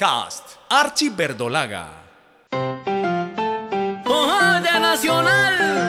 [0.00, 1.86] Podcast Archie Verdolaga.
[4.62, 5.79] de Nacional,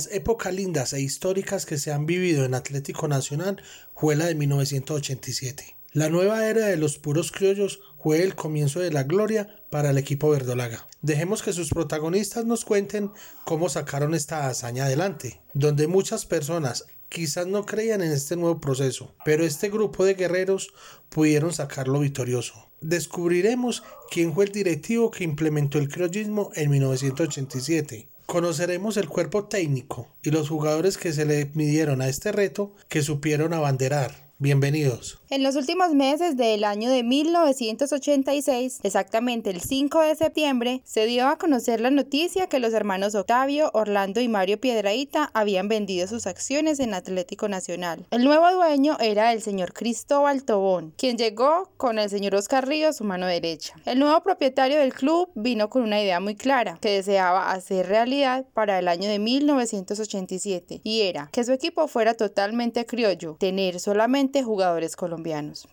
[0.00, 3.62] las épocas lindas e históricas que se han vivido en Atlético Nacional
[3.94, 5.76] fue la de 1987.
[5.92, 9.98] La nueva era de los puros criollos fue el comienzo de la gloria para el
[9.98, 10.88] equipo verdolaga.
[11.02, 13.10] Dejemos que sus protagonistas nos cuenten
[13.44, 19.14] cómo sacaron esta hazaña adelante, donde muchas personas quizás no creían en este nuevo proceso,
[19.26, 20.72] pero este grupo de guerreros
[21.10, 22.54] pudieron sacarlo victorioso.
[22.80, 28.09] Descubriremos quién fue el directivo que implementó el criollismo en 1987.
[28.30, 33.02] Conoceremos el cuerpo técnico y los jugadores que se le midieron a este reto que
[33.02, 34.30] supieron abanderar.
[34.38, 35.19] Bienvenidos.
[35.32, 41.28] En los últimos meses del año de 1986, exactamente el 5 de septiembre, se dio
[41.28, 46.26] a conocer la noticia que los hermanos Octavio, Orlando y Mario Piedraíta habían vendido sus
[46.26, 48.08] acciones en Atlético Nacional.
[48.10, 52.96] El nuevo dueño era el señor Cristóbal Tobón, quien llegó con el señor Oscar Ríos,
[52.96, 53.76] su mano derecha.
[53.84, 58.46] El nuevo propietario del club vino con una idea muy clara que deseaba hacer realidad
[58.52, 64.42] para el año de 1987 y era que su equipo fuera totalmente criollo, tener solamente
[64.42, 65.19] jugadores colombianos.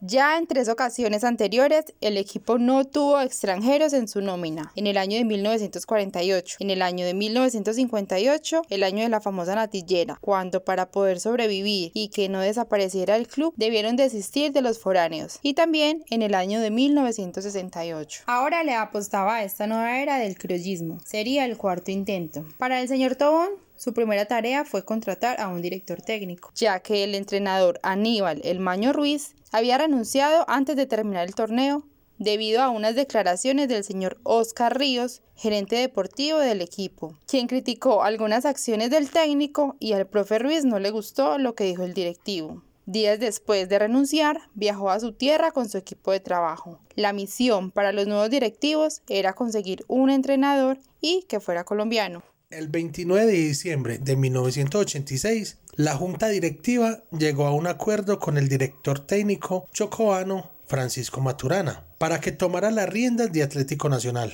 [0.01, 4.71] Ya en tres ocasiones anteriores, el equipo no tuvo extranjeros en su nómina.
[4.75, 9.55] En el año de 1948, en el año de 1958, el año de la famosa
[9.55, 14.79] natillera, cuando para poder sobrevivir y que no desapareciera el club, debieron desistir de los
[14.79, 15.39] foráneos.
[15.41, 18.23] Y también en el año de 1968.
[18.25, 20.99] Ahora le apostaba esta nueva era del criollismo.
[21.05, 22.45] Sería el cuarto intento.
[22.57, 27.04] Para el señor Tobón, su primera tarea fue contratar a un director técnico, ya que
[27.04, 31.86] el entrenador Aníbal El Maño Ruiz había renunciado antes de terminar el torneo
[32.17, 38.45] debido a unas declaraciones del señor Oscar Ríos, gerente deportivo del equipo, quien criticó algunas
[38.45, 42.64] acciones del técnico y al profe Ruiz no le gustó lo que dijo el directivo.
[42.87, 46.80] Días después de renunciar, viajó a su tierra con su equipo de trabajo.
[46.95, 52.23] La misión para los nuevos directivos era conseguir un entrenador y que fuera colombiano.
[52.49, 58.47] El 29 de diciembre de 1986, la junta directiva llegó a un acuerdo con el
[58.47, 64.31] director técnico chocobano Francisco Maturana para que tomara las riendas de Atlético Nacional.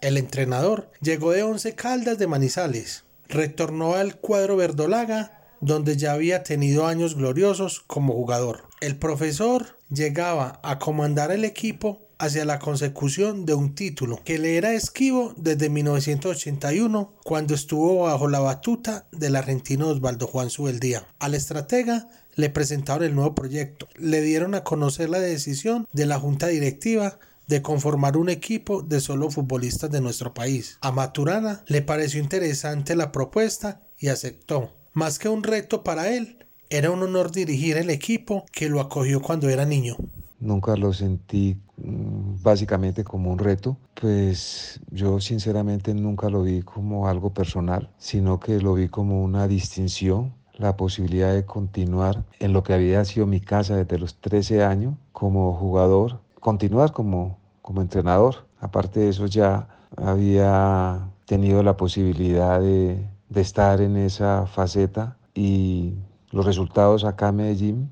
[0.00, 6.42] El entrenador llegó de Once Caldas de Manizales, retornó al cuadro verdolaga donde ya había
[6.42, 8.64] tenido años gloriosos como jugador.
[8.80, 14.56] El profesor llegaba a comandar el equipo hacia la consecución de un título que le
[14.56, 21.06] era esquivo desde 1981 cuando estuvo bajo la batuta del argentino Osvaldo Juan Subeldía.
[21.18, 26.18] Al estratega le presentaron el nuevo proyecto, le dieron a conocer la decisión de la
[26.18, 30.78] junta directiva de conformar un equipo de solo futbolistas de nuestro país.
[30.80, 34.72] A Maturana le pareció interesante la propuesta y aceptó.
[34.92, 36.38] Más que un reto para él,
[36.70, 39.96] era un honor dirigir el equipo que lo acogió cuando era niño.
[40.40, 47.30] Nunca lo sentí básicamente como un reto, pues yo sinceramente nunca lo vi como algo
[47.30, 52.74] personal, sino que lo vi como una distinción, la posibilidad de continuar en lo que
[52.74, 58.46] había sido mi casa desde los 13 años como jugador, continuar como, como entrenador.
[58.60, 65.94] Aparte de eso ya había tenido la posibilidad de, de estar en esa faceta y
[66.30, 67.90] los resultados acá en Medellín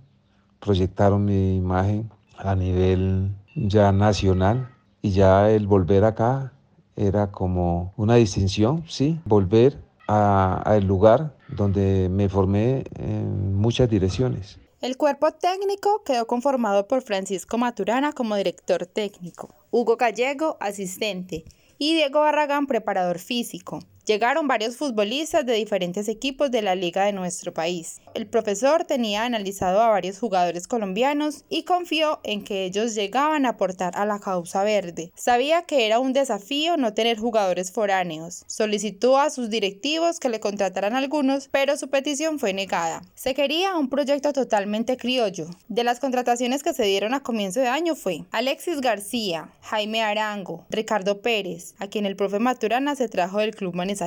[0.61, 6.53] proyectaron mi imagen a nivel ya nacional y ya el volver acá
[6.97, 14.59] era como una distinción, sí, volver al lugar donde me formé en muchas direcciones.
[14.81, 21.45] El cuerpo técnico quedó conformado por Francisco Maturana como director técnico, Hugo Gallego, asistente,
[21.79, 23.79] y Diego Barragán, preparador físico.
[24.13, 28.03] Llegaron varios futbolistas de diferentes equipos de la liga de nuestro país.
[28.13, 33.51] El profesor tenía analizado a varios jugadores colombianos y confió en que ellos llegaban a
[33.53, 35.13] aportar a la causa verde.
[35.17, 38.45] Sabía que era un desafío no tener jugadores foráneos.
[38.49, 43.01] Solicitó a sus directivos que le contrataran algunos, pero su petición fue negada.
[43.15, 45.47] Se quería un proyecto totalmente criollo.
[45.69, 50.67] De las contrataciones que se dieron a comienzo de año fue Alexis García, Jaime Arango,
[50.69, 54.02] Ricardo Pérez, a quien el profe Maturana se trajo del club manizaleño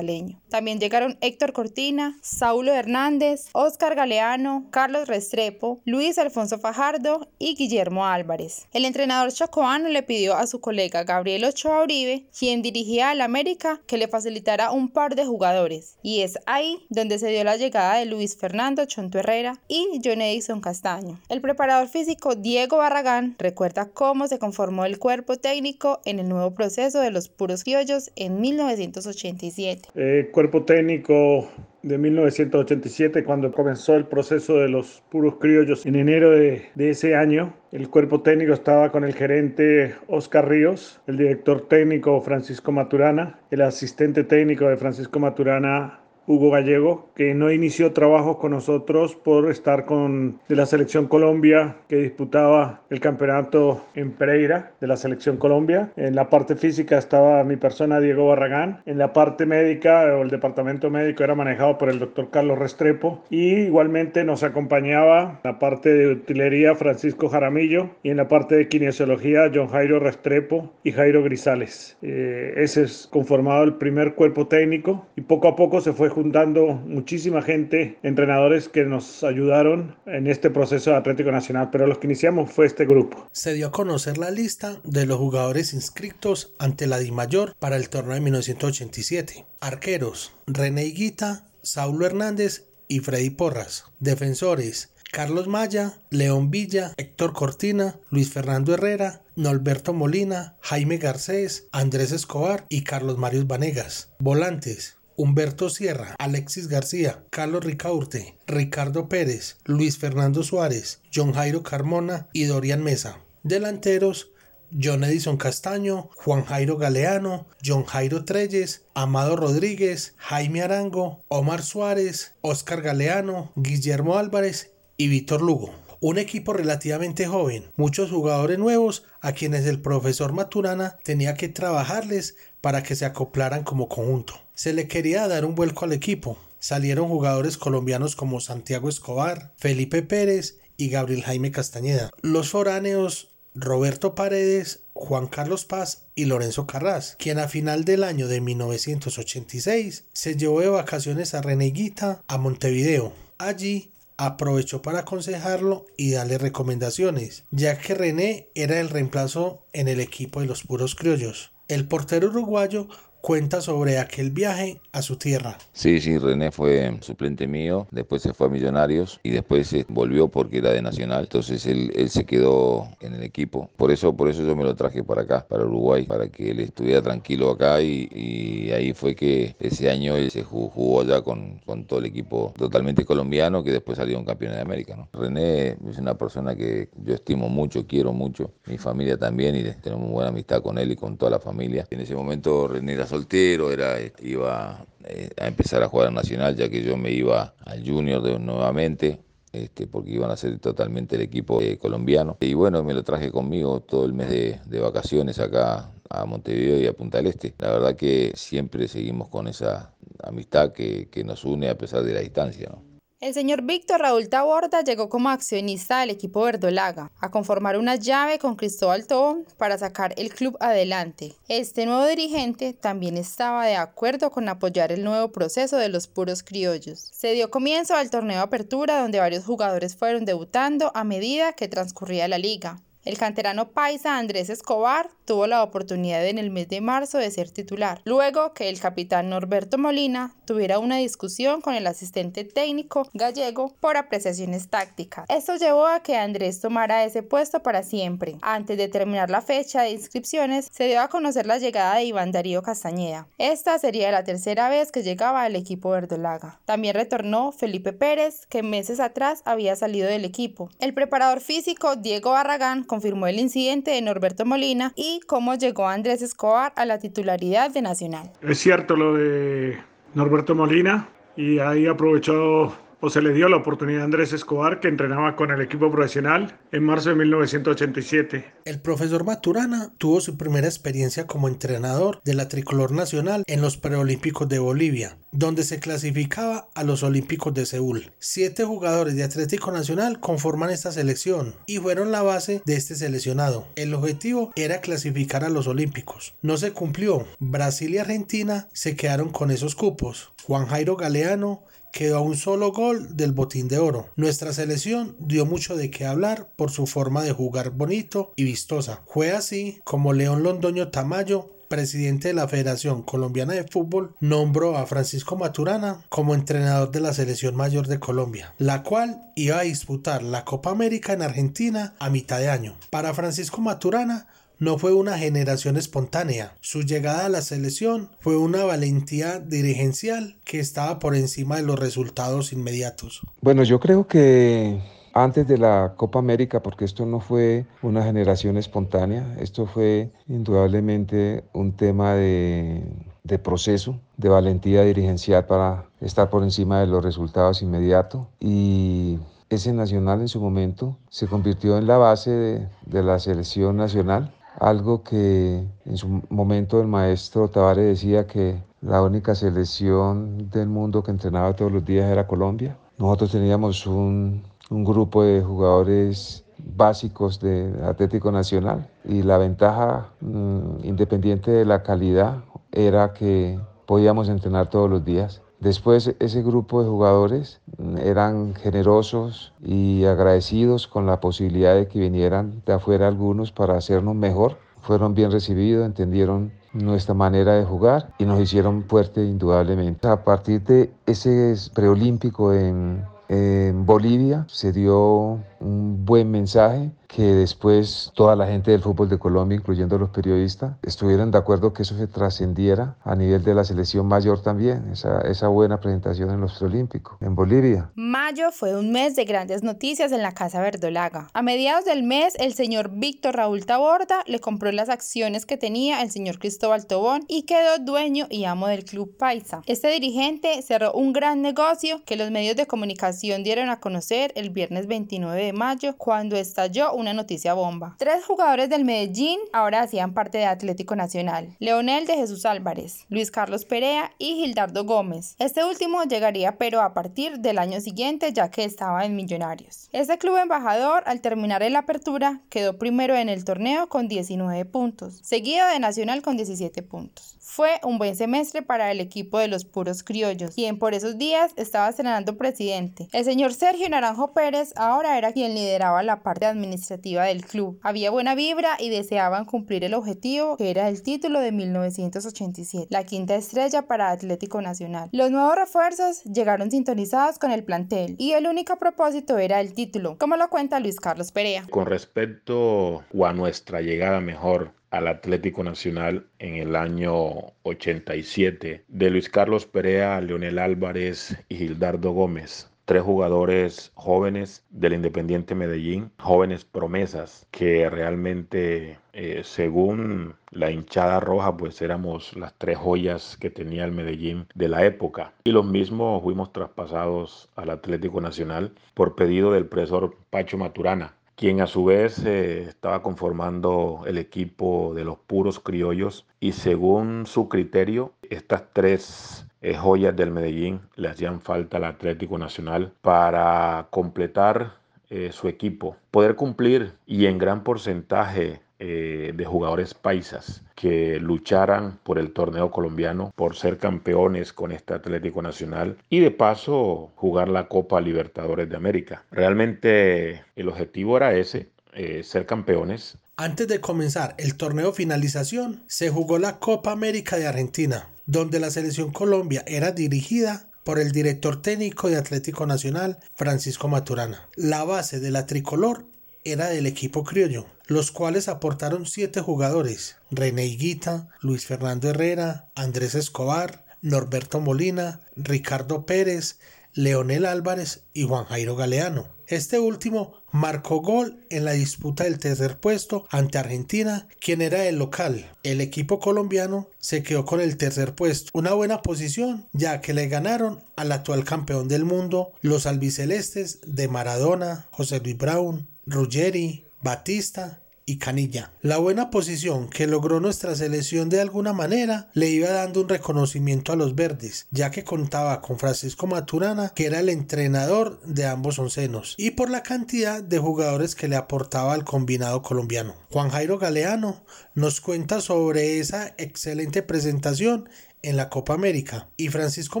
[0.48, 8.06] También llegaron Héctor Cortina, Saulo Hernández, Óscar Galeano, Carlos Restrepo, Luis Alfonso Fajardo y Guillermo
[8.06, 8.66] Álvarez.
[8.72, 13.80] El entrenador chocoano le pidió a su colega Gabriel Ochoa Uribe, quien dirigía al América,
[13.86, 15.96] que le facilitara un par de jugadores.
[16.02, 20.20] Y es ahí donde se dio la llegada de Luis Fernando Chonto Herrera y John
[20.20, 21.20] Edison Castaño.
[21.28, 26.54] El preparador físico Diego Barragán recuerda cómo se conformó el cuerpo técnico en el nuevo
[26.54, 29.75] proceso de los puros criollos en 1987.
[29.94, 31.48] Eh, cuerpo técnico
[31.82, 37.14] de 1987, cuando comenzó el proceso de los puros criollos en enero de, de, ese
[37.14, 37.54] año.
[37.70, 43.62] El cuerpo técnico estaba con el gerente Oscar Ríos, el director técnico Francisco Maturana, el
[43.62, 49.84] asistente técnico de Francisco Maturana Hugo Gallego, que no inició trabajos con nosotros por estar
[49.84, 55.90] con de la selección Colombia que disputaba el campeonato en Pereira de la selección Colombia.
[55.96, 58.82] En la parte física estaba mi persona Diego Barragán.
[58.86, 63.24] En la parte médica o el departamento médico era manejado por el doctor Carlos Restrepo
[63.30, 68.68] y igualmente nos acompañaba la parte de utilería Francisco Jaramillo y en la parte de
[68.68, 71.96] kinesiología John Jairo Restrepo y Jairo Grisales.
[72.02, 76.72] Eh, ese es conformado el primer cuerpo técnico y poco a poco se fue juntando
[76.72, 82.06] muchísima gente, entrenadores que nos ayudaron en este proceso de Atlético Nacional, pero los que
[82.06, 83.28] iniciamos fue este grupo.
[83.32, 87.90] Se dio a conocer la lista de los jugadores inscritos ante la DIMAYOR para el
[87.90, 89.44] torneo de 1987.
[89.60, 93.84] Arqueros, René Higuita, Saulo Hernández y Freddy Porras.
[94.00, 102.10] Defensores, Carlos Maya, León Villa, Héctor Cortina, Luis Fernando Herrera, Norberto Molina, Jaime Garcés, Andrés
[102.12, 104.08] Escobar y Carlos Marius Vanegas.
[104.18, 112.28] Volantes, Humberto Sierra, Alexis García, Carlos Ricaurte, Ricardo Pérez, Luis Fernando Suárez, John Jairo Carmona
[112.32, 113.20] y Dorian Mesa.
[113.42, 114.30] Delanteros,
[114.72, 122.34] John Edison Castaño, Juan Jairo Galeano, John Jairo Treyes, Amado Rodríguez, Jaime Arango, Omar Suárez,
[122.40, 125.85] Oscar Galeano, Guillermo Álvarez y Víctor Lugo.
[126.06, 132.36] Un equipo relativamente joven, muchos jugadores nuevos a quienes el profesor Maturana tenía que trabajarles
[132.60, 134.40] para que se acoplaran como conjunto.
[134.54, 136.38] Se le quería dar un vuelco al equipo.
[136.60, 142.12] Salieron jugadores colombianos como Santiago Escobar, Felipe Pérez y Gabriel Jaime Castañeda.
[142.22, 148.28] Los foráneos Roberto Paredes, Juan Carlos Paz y Lorenzo Carras, quien a final del año
[148.28, 153.12] de 1986 se llevó de vacaciones a Reneguita a Montevideo.
[153.38, 160.00] Allí aprovechó para aconsejarlo y darle recomendaciones, ya que René era el reemplazo en el
[160.00, 161.52] equipo de los puros criollos.
[161.68, 162.88] El portero uruguayo
[163.26, 165.58] cuenta sobre aquel viaje a su tierra.
[165.72, 170.28] Sí, sí, René fue suplente mío, después se fue a Millonarios y después se volvió
[170.28, 173.68] porque era de Nacional, entonces él, él, se quedó en el equipo.
[173.76, 176.60] Por eso, por eso yo me lo traje para acá, para Uruguay, para que él
[176.60, 181.20] estuviera tranquilo acá y, y ahí fue que ese año él se jugó, jugó allá
[181.22, 184.94] con, con, todo el equipo totalmente colombiano que después salió un campeón de América.
[184.94, 185.08] ¿no?
[185.12, 190.08] René es una persona que yo estimo mucho, quiero mucho, mi familia también y tenemos
[190.12, 191.88] buena amistad con él y con toda la familia.
[191.90, 196.56] En ese momento René era soltero, era, iba eh, a empezar a jugar a Nacional,
[196.56, 199.20] ya que yo me iba al Junior nuevamente.
[199.52, 202.36] Este, porque iban a ser totalmente el equipo eh, colombiano.
[202.40, 206.86] Y bueno, me lo traje conmigo todo el mes de, vacaciones acá a Montevideo y
[206.86, 207.54] a Punta del Este.
[207.58, 212.20] La verdad que siempre seguimos con esa amistad que, nos une a pesar de la
[212.20, 212.70] distancia.
[213.18, 218.38] El señor Víctor Raúl Taborda llegó como accionista del equipo verdolaga a conformar una llave
[218.38, 221.34] con Cristóbal Tobón para sacar el club adelante.
[221.48, 226.42] Este nuevo dirigente también estaba de acuerdo con apoyar el nuevo proceso de los puros
[226.42, 227.08] criollos.
[227.10, 232.28] Se dio comienzo al torneo Apertura donde varios jugadores fueron debutando a medida que transcurría
[232.28, 232.82] la liga.
[233.06, 237.50] El canterano paisa Andrés Escobar tuvo la oportunidad en el mes de marzo de ser
[237.50, 243.74] titular, luego que el capitán Norberto Molina tuviera una discusión con el asistente técnico gallego
[243.80, 245.26] por apreciaciones tácticas.
[245.28, 248.36] Esto llevó a que Andrés tomara ese puesto para siempre.
[248.40, 252.32] Antes de terminar la fecha de inscripciones, se dio a conocer la llegada de Iván
[252.32, 253.26] Darío Castañeda.
[253.38, 256.60] Esta sería la tercera vez que llegaba al equipo verdolaga.
[256.64, 260.70] También retornó Felipe Pérez, que meses atrás había salido del equipo.
[260.78, 266.22] El preparador físico Diego Barragán confirmó el incidente de Norberto Molina y cómo llegó Andrés
[266.22, 268.30] Escobar a la titularidad de Nacional.
[268.42, 269.78] Es cierto lo de
[270.14, 274.88] Norberto Molina y ahí aprovechó o se le dio la oportunidad a Andrés Escobar, que
[274.88, 278.52] entrenaba con el equipo profesional en marzo de 1987.
[278.64, 283.76] El profesor Maturana tuvo su primera experiencia como entrenador de la tricolor nacional en los
[283.76, 288.12] preolímpicos de Bolivia, donde se clasificaba a los Olímpicos de Seúl.
[288.18, 293.68] Siete jugadores de Atlético Nacional conforman esta selección y fueron la base de este seleccionado.
[293.76, 296.34] El objetivo era clasificar a los Olímpicos.
[296.42, 297.26] No se cumplió.
[297.38, 300.32] Brasil y Argentina se quedaron con esos cupos.
[300.44, 301.64] Juan Jairo Galeano
[301.96, 304.10] quedó a un solo gol del botín de oro.
[304.16, 309.00] Nuestra selección dio mucho de qué hablar por su forma de jugar bonito y vistosa.
[309.06, 314.86] Fue así como León Londoño Tamayo presidente de la Federación Colombiana de Fútbol, nombró a
[314.86, 320.22] Francisco Maturana como entrenador de la selección mayor de Colombia, la cual iba a disputar
[320.22, 322.76] la Copa América en Argentina a mitad de año.
[322.90, 326.54] Para Francisco Maturana, no fue una generación espontánea.
[326.60, 331.78] Su llegada a la selección fue una valentía dirigencial que estaba por encima de los
[331.78, 333.22] resultados inmediatos.
[333.40, 334.80] Bueno, yo creo que
[335.12, 341.44] antes de la Copa América, porque esto no fue una generación espontánea, esto fue indudablemente
[341.54, 342.82] un tema de,
[343.24, 349.72] de proceso, de valentía dirigencial para estar por encima de los resultados inmediatos y ese
[349.72, 355.02] nacional en su momento se convirtió en la base de, de la selección nacional algo
[355.02, 361.10] que en su momento el maestro Tavares decía que la única selección del mundo que
[361.10, 362.76] entrenaba todos los días era Colombia.
[362.98, 370.84] Nosotros teníamos un, un grupo de jugadores básicos de Atlético Nacional y la ventaja mm,
[370.84, 375.42] independiente de la calidad era que podíamos entrenar todos los días.
[375.60, 377.60] Después ese grupo de jugadores
[377.98, 384.14] eran generosos y agradecidos con la posibilidad de que vinieran de afuera algunos para hacernos
[384.14, 384.58] mejor.
[384.82, 390.06] Fueron bien recibidos, entendieron nuestra manera de jugar y nos hicieron fuerte indudablemente.
[390.08, 398.12] A partir de ese preolímpico en, en Bolivia se dio un buen mensaje que después
[398.14, 401.96] toda la gente del fútbol de Colombia, incluyendo los periodistas, estuvieran de acuerdo que eso
[401.96, 406.58] se trascendiera a nivel de la selección mayor también, esa, esa buena presentación en los
[406.58, 407.90] Preolímpicos, en Bolivia.
[407.94, 411.28] Mayo fue un mes de grandes noticias en la Casa Verdolaga.
[411.32, 416.02] A mediados del mes, el señor Víctor Raúl Taborda le compró las acciones que tenía
[416.02, 419.62] el señor Cristóbal Tobón y quedó dueño y amo del Club Paisa.
[419.66, 424.50] Este dirigente cerró un gran negocio que los medios de comunicación dieron a conocer el
[424.50, 427.96] viernes 29 de mayo cuando estalló una noticia bomba.
[427.98, 431.56] Tres jugadores del Medellín ahora hacían parte de Atlético Nacional.
[431.58, 435.34] Leonel de Jesús Álvarez, Luis Carlos Perea y Gildardo Gómez.
[435.38, 439.88] Este último llegaría pero a partir del año siguiente ya que estaba en Millonarios.
[439.92, 445.20] Este club embajador al terminar el apertura quedó primero en el torneo con 19 puntos,
[445.22, 447.35] seguido de Nacional con 17 puntos.
[447.48, 451.52] Fue un buen semestre para el equipo de los puros criollos, quien por esos días
[451.56, 453.08] estaba estrenando presidente.
[453.12, 457.78] El señor Sergio Naranjo Pérez ahora era quien lideraba la parte administrativa del club.
[457.82, 463.04] Había buena vibra y deseaban cumplir el objetivo que era el título de 1987, la
[463.04, 465.08] quinta estrella para Atlético Nacional.
[465.12, 470.18] Los nuevos refuerzos llegaron sintonizados con el plantel y el único propósito era el título,
[470.18, 471.64] como lo cuenta Luis Carlos Perea.
[471.70, 479.28] Con respecto a nuestra llegada mejor al Atlético Nacional en el año 87 de Luis
[479.28, 482.70] Carlos Perea, Leonel Álvarez y Gildardo Gómez.
[482.84, 491.56] Tres jugadores jóvenes del Independiente Medellín, jóvenes promesas que realmente, eh, según la hinchada roja,
[491.56, 495.32] pues éramos las tres joyas que tenía el Medellín de la época.
[495.42, 501.60] Y los mismos fuimos traspasados al Atlético Nacional por pedido del profesor Pacho Maturana quien
[501.60, 507.48] a su vez eh, estaba conformando el equipo de los puros criollos y según su
[507.48, 514.74] criterio, estas tres eh, joyas del Medellín le hacían falta al Atlético Nacional para completar
[515.10, 521.98] eh, su equipo, poder cumplir y en gran porcentaje eh, de jugadores paisas que lucharan
[522.02, 527.48] por el torneo colombiano, por ser campeones con este Atlético Nacional y de paso jugar
[527.48, 529.24] la Copa Libertadores de América.
[529.30, 533.16] Realmente el objetivo era ese, eh, ser campeones.
[533.38, 538.70] Antes de comenzar el torneo finalización, se jugó la Copa América de Argentina, donde la
[538.70, 544.48] selección Colombia era dirigida por el director técnico de Atlético Nacional, Francisco Maturana.
[544.54, 546.04] La base de la tricolor
[546.46, 553.14] era del equipo criollo, los cuales aportaron siete jugadores, René Higuita, Luis Fernando Herrera, Andrés
[553.14, 556.58] Escobar, Norberto Molina, Ricardo Pérez,
[556.94, 559.28] Leonel Álvarez y Juan Jairo Galeano.
[559.48, 564.98] Este último marcó gol en la disputa del tercer puesto ante Argentina, quien era el
[564.98, 565.52] local.
[565.62, 570.28] El equipo colombiano se quedó con el tercer puesto, una buena posición ya que le
[570.28, 577.82] ganaron al actual campeón del mundo, los albicelestes de Maradona, José Luis Brown, Ruggeri, Batista
[578.08, 578.70] y Canilla.
[578.80, 583.92] La buena posición que logró nuestra selección de alguna manera le iba dando un reconocimiento
[583.92, 588.78] a los verdes, ya que contaba con Francisco Maturana, que era el entrenador de ambos
[588.78, 593.16] oncenos, y por la cantidad de jugadores que le aportaba al combinado colombiano.
[593.32, 594.44] Juan Jairo Galeano
[594.74, 597.88] nos cuenta sobre esa excelente presentación
[598.22, 600.00] en la Copa América y Francisco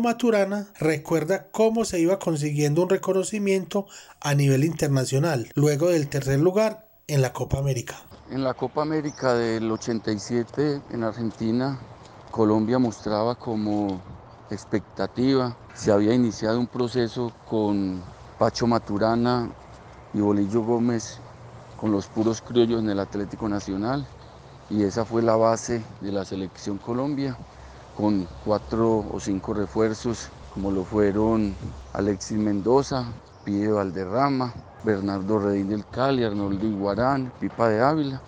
[0.00, 3.86] Maturana recuerda cómo se iba consiguiendo un reconocimiento
[4.20, 7.96] a nivel internacional luego del tercer lugar en la Copa América?
[8.30, 11.78] En la Copa América del 87 en Argentina,
[12.30, 14.00] Colombia mostraba como
[14.50, 15.56] expectativa.
[15.74, 18.02] Se había iniciado un proceso con
[18.38, 19.50] Pacho Maturana
[20.12, 21.18] y Bolillo Gómez
[21.80, 24.06] con los puros criollos en el Atlético Nacional
[24.68, 27.36] y esa fue la base de la selección Colombia
[27.96, 31.54] con cuatro o cinco refuerzos como lo fueron
[31.92, 33.04] Alexis Mendoza,
[33.44, 38.20] Pide Valderrama, Bernardo Redín del Cali, Arnoldo Iguarán, Pipa de Ávila,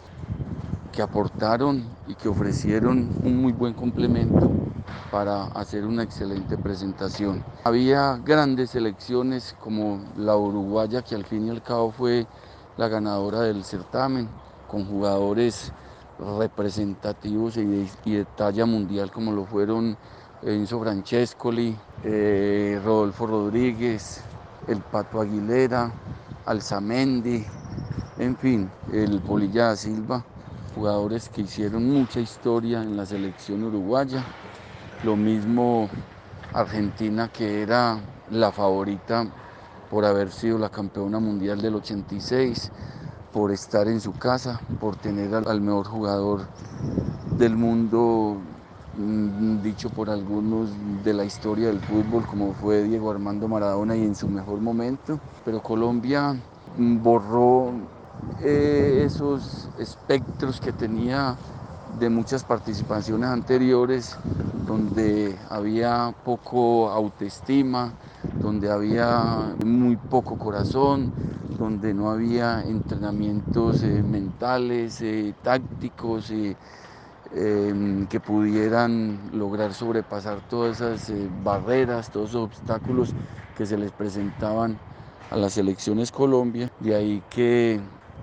[0.93, 4.51] que aportaron y que ofrecieron un muy buen complemento
[5.11, 7.43] para hacer una excelente presentación.
[7.65, 12.27] Había grandes selecciones como la uruguaya, que al fin y al cabo fue
[12.77, 14.29] la ganadora del certamen,
[14.67, 15.73] con jugadores
[16.19, 19.97] representativos y de, talla mundial como lo fueron
[20.43, 24.21] Enzo Francescoli, eh, Rodolfo Rodríguez,
[24.69, 25.91] el Pato Aguilera,
[26.47, 27.45] Alzamendi,
[28.19, 30.25] en fin, el Polilla Silva,
[30.75, 34.25] jugadores que hicieron mucha historia en la selección uruguaya.
[35.05, 35.89] Lo mismo
[36.53, 37.99] Argentina, que era
[38.31, 39.27] la favorita
[39.91, 42.71] por haber sido la campeona mundial del 86,
[43.33, 46.49] por estar en su casa, por tener al mejor jugador
[47.37, 48.43] del mundo
[48.93, 50.71] mm, dicho por algunos
[51.03, 55.21] de la historia del fútbol como fue Diego Armando Maradona y en su mejor momento,
[55.45, 56.35] pero Colombia
[56.77, 57.75] borró
[58.41, 61.39] eh, esos espectros que tenía
[61.99, 64.17] de muchas participaciones anteriores,
[64.67, 67.93] donde había poco autoestima,
[68.41, 71.11] donde había muy poco corazón,
[71.59, 81.13] donde no había entrenamientos eh, mentales, eh, tácticos, em, que pudieran lograr sobrepasar todas esas
[81.43, 83.15] barreras, todos esos obstáculos
[83.57, 84.79] que se les presentaban
[85.31, 87.81] a las elecciones Colombia, de ahí que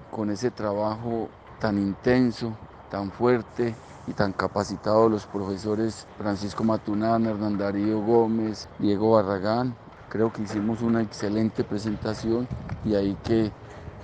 [0.10, 2.58] con ese trabajo tan intenso,
[2.90, 3.76] tan fuerte
[4.08, 9.76] y tan capacitado los profesores Francisco Matunana, Hernán Darío Gómez, Diego Barragán,
[10.10, 12.48] creo que hicimos una excelente presentación
[12.84, 13.52] y ahí que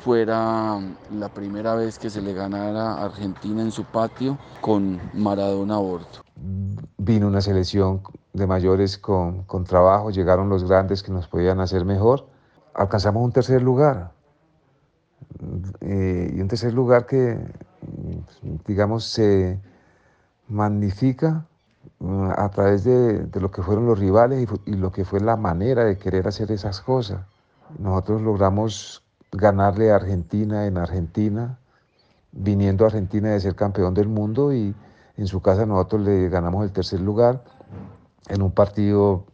[0.04, 0.80] fuera
[1.12, 5.80] la primera vez que se le ganara a Argentina en su patio con Maradona a
[5.80, 6.08] bordo.
[6.98, 8.02] Vino una selección
[8.34, 12.26] de mayores con, con trabajo, llegaron los grandes que nos podían hacer mejor
[12.74, 14.12] alcanzamos un tercer lugar.
[15.82, 17.38] Eh, y un tercer lugar que,
[18.65, 19.60] digamos, se
[20.48, 21.46] magnifica
[22.00, 25.86] mm, a través de, lo que fueron los rivales y, lo que fue la manera
[25.86, 27.22] de querer hacer esas cosas.
[27.80, 31.58] Nosotros logramos ganarle a Argentina en Argentina,
[32.32, 34.76] viniendo a Argentina de ser campeón del mundo y
[35.17, 37.44] en su casa nosotros le ganamos el tercer lugar
[38.28, 39.26] en un partido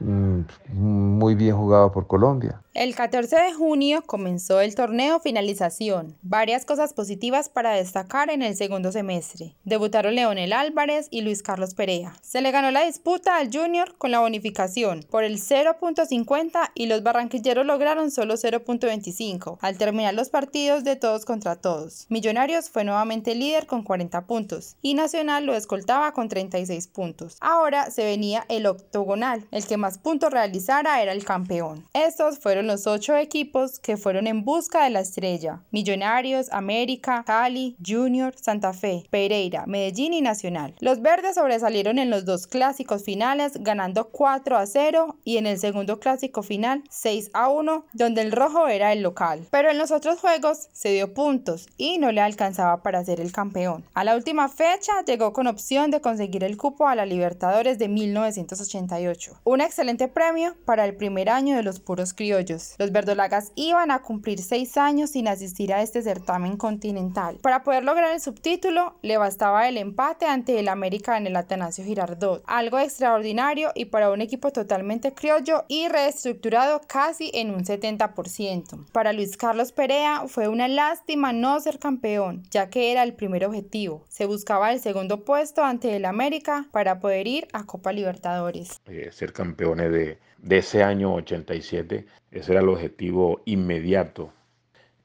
[0.00, 0.40] mm,
[0.72, 2.60] muy bien jugado por Colombia.
[2.74, 6.16] El 14 de junio comenzó el torneo finalización.
[6.22, 9.54] Varias cosas positivas para destacar en el segundo semestre.
[9.64, 12.14] Debutaron Leonel Álvarez y Luis Carlos Perea.
[12.22, 17.02] Se le ganó la disputa al Junior con la bonificación por el 0.50 y los
[17.02, 22.06] barranquilleros lograron solo 0.25 al terminar los partidos de todos contra todos.
[22.08, 27.36] Millonarios fue nuevamente líder con 40 puntos y Nacional lo escoltaba con 36 puntos.
[27.40, 29.46] Ahora se venía el octogonal.
[29.50, 31.84] El que más puntos realizara era el campeón.
[31.92, 35.62] Estos fueron los ocho equipos que fueron en busca de la estrella.
[35.70, 40.74] Millonarios, América, Cali, Junior, Santa Fe, Pereira, Medellín y Nacional.
[40.80, 45.58] Los verdes sobresalieron en los dos clásicos finales ganando 4 a 0 y en el
[45.58, 49.46] segundo clásico final 6 a 1 donde el rojo era el local.
[49.50, 53.32] Pero en los otros juegos se dio puntos y no le alcanzaba para ser el
[53.32, 53.84] campeón.
[53.94, 57.88] A la última fecha llegó con opción de conseguir el cupo a la Libertadores de
[57.88, 59.40] 1988.
[59.44, 64.00] Un excelente premio para el primer año de los puros criollos Los verdolagas iban a
[64.02, 67.38] cumplir seis años sin asistir a este certamen continental.
[67.42, 71.84] Para poder lograr el subtítulo, le bastaba el empate ante el América en el Atanasio
[71.84, 78.86] Girardot, algo extraordinario y para un equipo totalmente criollo y reestructurado casi en un 70%.
[78.92, 83.44] Para Luis Carlos Perea fue una lástima no ser campeón, ya que era el primer
[83.44, 84.04] objetivo.
[84.08, 88.80] Se buscaba el segundo puesto ante el América para poder ir a Copa Libertadores.
[88.86, 94.32] Eh, ser campeones de, de, ese año 87, ese era el objetivo inmediato.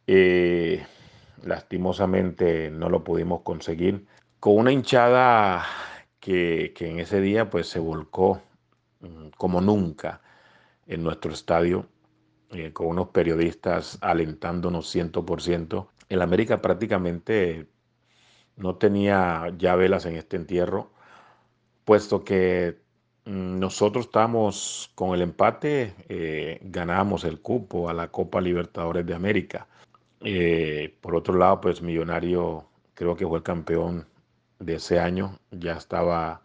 [0.08, 0.86] Eh,
[1.43, 4.06] lastimosamente no lo pudimos conseguir.
[4.39, 5.65] Con una hinchada
[6.19, 8.41] que, que en ese día pues se volcó
[9.02, 10.21] mm, como nunca
[10.88, 11.88] en nuestro estadio,
[12.52, 15.88] eh, con unos periodistas alentándonos 100%.
[16.10, 17.67] El América prácticamente
[18.56, 20.91] no tenía ya velas en este entierro,
[21.84, 22.80] puesto que
[23.28, 29.68] nosotros estábamos con el empate, eh, ganábamos el cupo a la Copa Libertadores de América.
[30.22, 34.08] Eh, por otro lado, pues Millonario creo que fue el campeón
[34.60, 36.42] de ese año, ya estaba,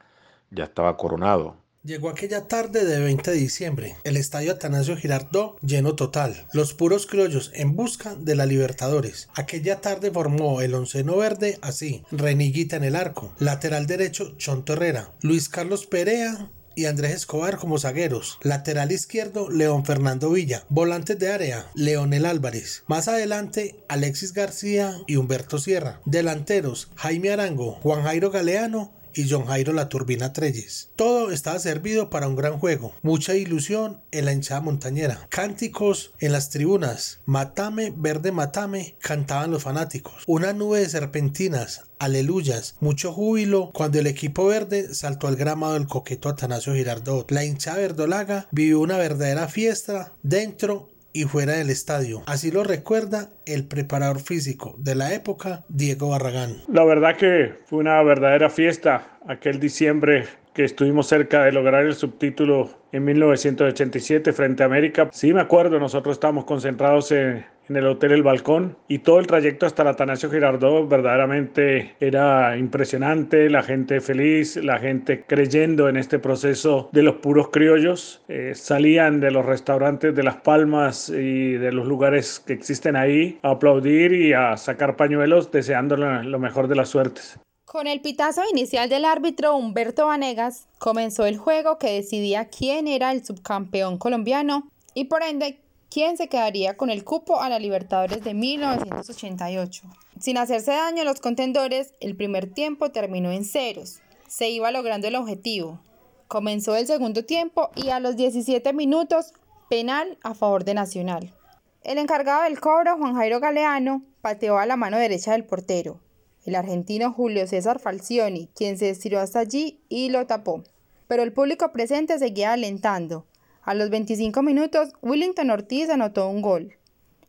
[0.51, 1.57] ya estaba coronado.
[1.85, 7.07] Llegó aquella tarde de 20 de diciembre, el estadio Atanasio Girardot lleno total, los puros
[7.07, 9.29] criollos en busca de la Libertadores.
[9.35, 15.11] Aquella tarde formó el onceno verde así, Reniguita en el arco, lateral derecho Chonto Herrera,
[15.23, 18.39] Luis Carlos Perea, y Andrés Escobar como zagueros.
[18.43, 20.65] Lateral izquierdo, León Fernando Villa.
[20.69, 22.85] Volantes de área, Leonel Álvarez.
[22.87, 26.01] Más adelante, Alexis García y Humberto Sierra.
[26.05, 30.91] Delanteros, Jaime Arango, Juan Jairo Galeano y John Jairo La Turbina Treyes.
[30.97, 36.33] Todo estaba servido para un gran juego, mucha ilusión en la hinchada montañera, cánticos en
[36.33, 43.71] las tribunas, Matame, verde Matame, cantaban los fanáticos, una nube de serpentinas, aleluyas, mucho júbilo
[43.73, 47.31] cuando el equipo verde saltó al gramado del coqueto Atanasio Girardot.
[47.31, 52.23] La hinchada verdolaga vivió una verdadera fiesta dentro y fuera del estadio.
[52.27, 56.57] Así lo recuerda el preparador físico de la época, Diego Barragán.
[56.69, 61.95] La verdad que fue una verdadera fiesta aquel diciembre que estuvimos cerca de lograr el
[61.95, 65.09] subtítulo en 1987 frente a América.
[65.13, 69.27] Sí, me acuerdo, nosotros estábamos concentrados en, en el Hotel El Balcón y todo el
[69.27, 75.97] trayecto hasta el Atanasio Girardot verdaderamente era impresionante, la gente feliz, la gente creyendo en
[75.97, 78.23] este proceso de los puros criollos.
[78.29, 83.39] Eh, salían de los restaurantes de Las Palmas y de los lugares que existen ahí
[83.43, 87.39] a aplaudir y a sacar pañuelos deseando lo mejor de las suertes.
[87.65, 93.13] Con el pitazo inicial del árbitro Humberto Vanegas, comenzó el juego que decidía quién era
[93.13, 95.62] el subcampeón colombiano y por ende
[95.93, 99.83] quién se quedaría con el cupo a la Libertadores de 1988.
[100.19, 104.01] Sin hacerse daño a los contendores, el primer tiempo terminó en ceros.
[104.27, 105.81] Se iba logrando el objetivo.
[106.29, 109.35] Comenzó el segundo tiempo y a los 17 minutos,
[109.69, 111.35] penal a favor de Nacional.
[111.83, 116.01] El encargado del cobro, Juan Jairo Galeano, pateó a la mano derecha del portero
[116.45, 120.65] el argentino Julio César Falcioni, quien se estiró hasta allí y lo tapó.
[121.07, 123.27] Pero el público presente seguía alentando.
[123.65, 126.75] A los 25 minutos, Willington Ortiz anotó un gol.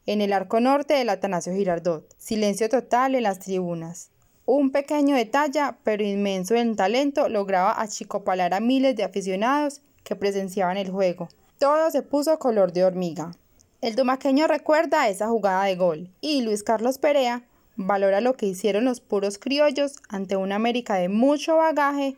[0.08, 4.10] En el arco norte del Atanasio Girardot, silencio total en las tribunas.
[4.46, 10.78] Un pequeño detalle, pero inmenso en talento, lograba achicopalar a miles de aficionados que presenciaban
[10.78, 11.30] el juego.
[11.60, 13.36] Todo se puso color de hormiga.
[13.82, 17.43] El dumaqueño recuerda esa jugada de gol y Luis Carlos Perea
[17.76, 22.15] valora lo que hicieron los puros criollos ante una América de mucho bagaje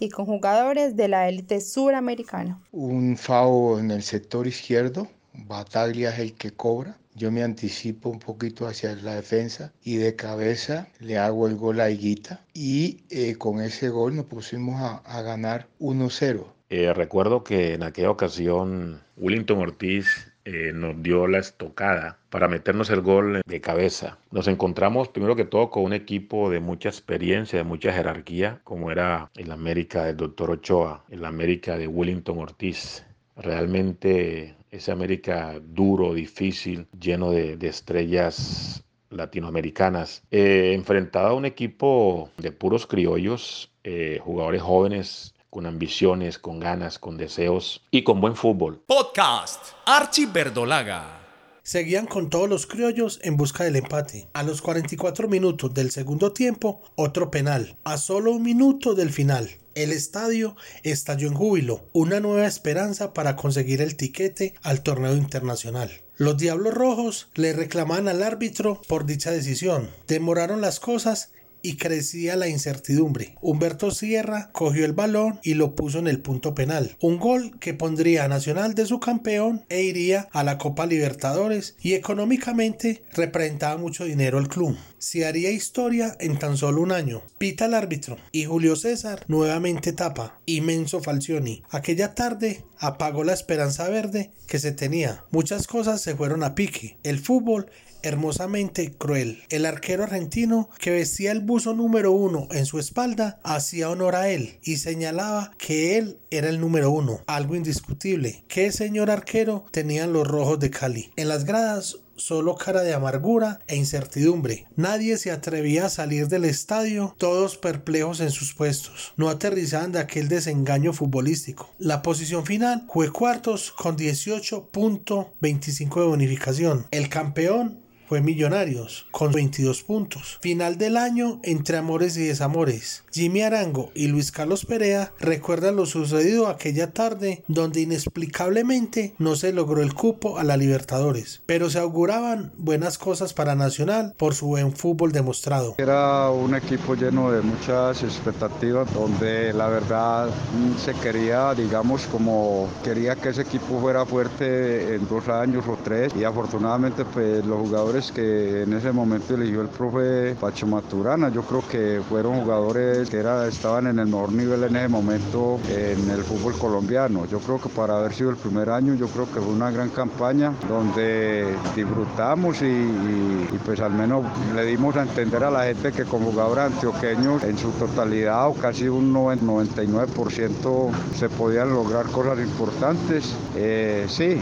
[0.00, 2.60] y con jugadores de la élite suramericana.
[2.72, 6.96] Un FAO en el sector izquierdo, Bataglia es el que cobra.
[7.14, 11.80] Yo me anticipo un poquito hacia la defensa y de cabeza le hago el gol
[11.80, 16.44] a Higuita y eh, con ese gol nos pusimos a, a ganar 1-0.
[16.70, 22.88] Eh, recuerdo que en aquella ocasión Willington Ortiz eh, nos dio la estocada para meternos
[22.88, 24.16] el gol de cabeza.
[24.30, 28.90] Nos encontramos primero que todo con un equipo de mucha experiencia, de mucha jerarquía, como
[28.90, 30.52] era el América del Dr.
[30.52, 33.04] Ochoa, el América de Willington Ortiz.
[33.36, 42.52] Realmente ese América duro, difícil, lleno de, estrellas latinoamericanas, eh, enfrentado a un equipo de
[42.52, 48.82] puros criollos, eh, jugadores jóvenes con ambiciones, con ganas, con deseos y con buen fútbol.
[48.86, 51.18] Podcast Archie Verdolaga.
[51.62, 54.28] Seguían con todos los criollos en busca del empate.
[54.32, 57.76] A los 44 minutos del segundo tiempo, otro penal.
[57.84, 59.50] A solo un minuto del final.
[59.74, 65.90] El estadio estalló en júbilo, una nueva esperanza para conseguir el tiquete al torneo internacional.
[66.16, 69.90] Los Diablos Rojos le reclamaban al árbitro por dicha decisión.
[70.08, 73.34] Demoraron las cosas y crecía la incertidumbre.
[73.40, 76.96] Humberto Sierra cogió el balón y lo puso en el punto penal.
[77.00, 81.76] Un gol que pondría a Nacional de su campeón e iría a la Copa Libertadores
[81.80, 84.76] y económicamente representaba mucho dinero al club.
[84.98, 87.22] Se haría historia en tan solo un año.
[87.38, 90.40] Pita el árbitro y Julio César nuevamente tapa.
[90.46, 91.62] Inmenso Falcioni.
[91.70, 95.24] Aquella tarde apagó la esperanza verde que se tenía.
[95.30, 96.98] Muchas cosas se fueron a pique.
[97.02, 97.70] El fútbol
[98.02, 99.42] hermosamente cruel.
[99.48, 104.28] El arquero argentino que vestía el buzo número uno en su espalda hacía honor a
[104.28, 108.44] él y señalaba que él era el número uno, algo indiscutible.
[108.48, 111.10] ¿Qué señor arquero tenían los rojos de Cali?
[111.16, 114.66] En las gradas solo cara de amargura e incertidumbre.
[114.76, 119.14] Nadie se atrevía a salir del estadio, todos perplejos en sus puestos.
[119.16, 121.70] No aterrizaban de aquel desengaño futbolístico.
[121.78, 126.86] La posición final fue cuartos con 18.25 de bonificación.
[126.90, 130.38] El campeón fue Millonarios con 22 puntos.
[130.40, 133.04] Final del año entre amores y desamores.
[133.12, 139.52] Jimmy Arango y Luis Carlos Perea recuerdan lo sucedido aquella tarde donde inexplicablemente no se
[139.52, 144.46] logró el cupo a la Libertadores, pero se auguraban buenas cosas para Nacional por su
[144.46, 145.74] buen fútbol demostrado.
[145.78, 152.68] Era un equipo lleno de muchas expectativas donde la verdad mm, se quería, digamos, como
[152.82, 157.68] quería que ese equipo fuera fuerte en dos años o tres y afortunadamente pues los
[157.98, 161.28] jugadores que en ese momento eligió el profe Pacho Maturana.
[161.30, 165.58] Yo creo que fueron jugadores que era, estaban en el mejor nivel en ese momento
[165.68, 167.26] en el fútbol colombiano.
[167.26, 169.88] Yo creo que para haber sido el primer año, yo creo que fue una gran
[169.90, 176.04] campaña donde disfrutamos y, pues al menos le dimos a entender a la gente que
[176.04, 183.34] como jugadores antioqueños en su totalidad o casi un 99% se podían lograr cosas importantes.
[183.56, 184.38] Eh, sí, eh,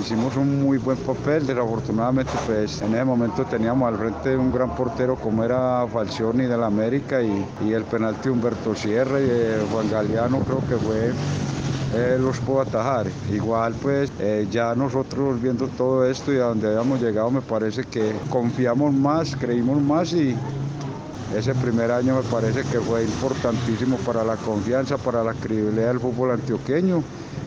[0.00, 4.52] hicimos un muy buen papel, desafortunadamente pues pues, en ese momento teníamos al frente un
[4.52, 9.90] gran portero como era Falcioni del América y, el penalti Humberto Sierra y eh, Juan
[9.90, 11.12] Galeano creo que fue
[11.94, 13.06] eh, los puedo atajar.
[13.32, 17.84] Igual pues eh, ya nosotros viendo todo esto y a donde habíamos llegado me parece
[17.84, 20.36] que confiamos más, creímos más y
[21.34, 26.00] ese primer año me parece que fue importantísimo para la confianza, para la credibilidad del
[26.00, 27.02] fútbol antioqueño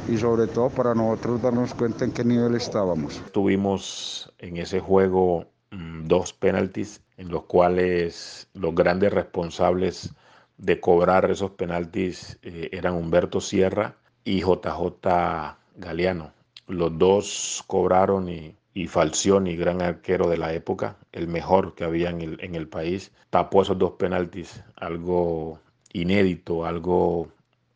[0.08, 3.22] y sobre todo para nosotros darnos cuenta en qué nivel estábamos.
[3.32, 10.14] Tuvimos en ese juego mm, dos penaltis en los cuales los grandes responsables
[10.58, 16.32] de cobrar esos penaltis eh, eran Humberto Sierra y JJ Galeano.
[16.68, 22.10] Los dos cobraron y, y Falcioni, gran arquero de la época, el mejor que había
[22.10, 25.60] en el, en el país, tapó esos dos penaltis, algo
[25.94, 27.28] inédito, algo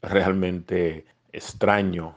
[0.02, 2.15] realmente extraño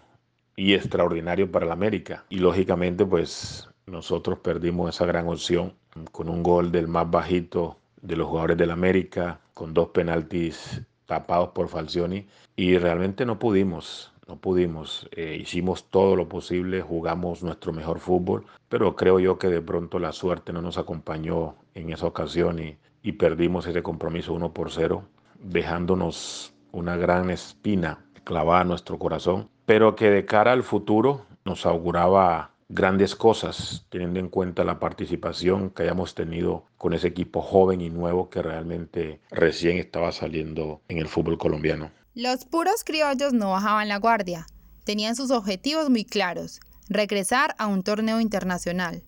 [0.56, 2.24] y extraordinario para la América.
[2.28, 5.74] Y lógicamente, pues nosotros perdimos esa gran opción
[6.12, 11.50] con un gol del más bajito de los jugadores del América, con dos penaltis tapados
[11.50, 15.08] por Falcioni y realmente no pudimos, no pudimos.
[15.12, 19.98] Eh, hicimos todo lo posible, jugamos nuestro mejor fútbol, pero creo yo que de pronto
[19.98, 24.70] la suerte no nos acompañó en esa ocasión y, y perdimos ese compromiso 1 por
[24.70, 25.02] 0,
[25.40, 32.50] dejándonos una gran espina clavada nuestro corazón, pero que de cara al futuro nos auguraba
[32.68, 37.88] grandes cosas, teniendo en cuenta la participación que hayamos tenido con ese equipo joven y
[37.88, 41.90] nuevo que realmente recién estaba saliendo en el fútbol colombiano.
[42.14, 44.44] Los puros criollos no bajaban la guardia,
[44.84, 46.60] tenían sus objetivos muy claros,
[46.90, 49.04] regresar a un torneo internacional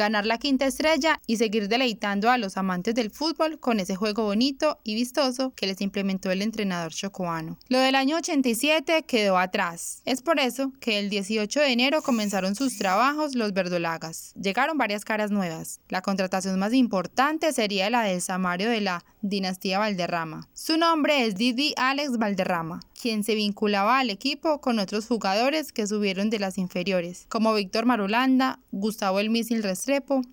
[0.00, 4.24] ganar la quinta estrella y seguir deleitando a los amantes del fútbol con ese juego
[4.24, 7.58] bonito y vistoso que les implementó el entrenador chocoano.
[7.68, 10.00] Lo del año 87 quedó atrás.
[10.06, 14.32] Es por eso que el 18 de enero comenzaron sus trabajos los verdolagas.
[14.40, 15.80] Llegaron varias caras nuevas.
[15.90, 20.48] La contratación más importante sería la del Samario de la dinastía Valderrama.
[20.54, 25.86] Su nombre es Didi Alex Valderrama, quien se vinculaba al equipo con otros jugadores que
[25.86, 29.62] subieron de las inferiores, como Víctor Marulanda, Gustavo El Misil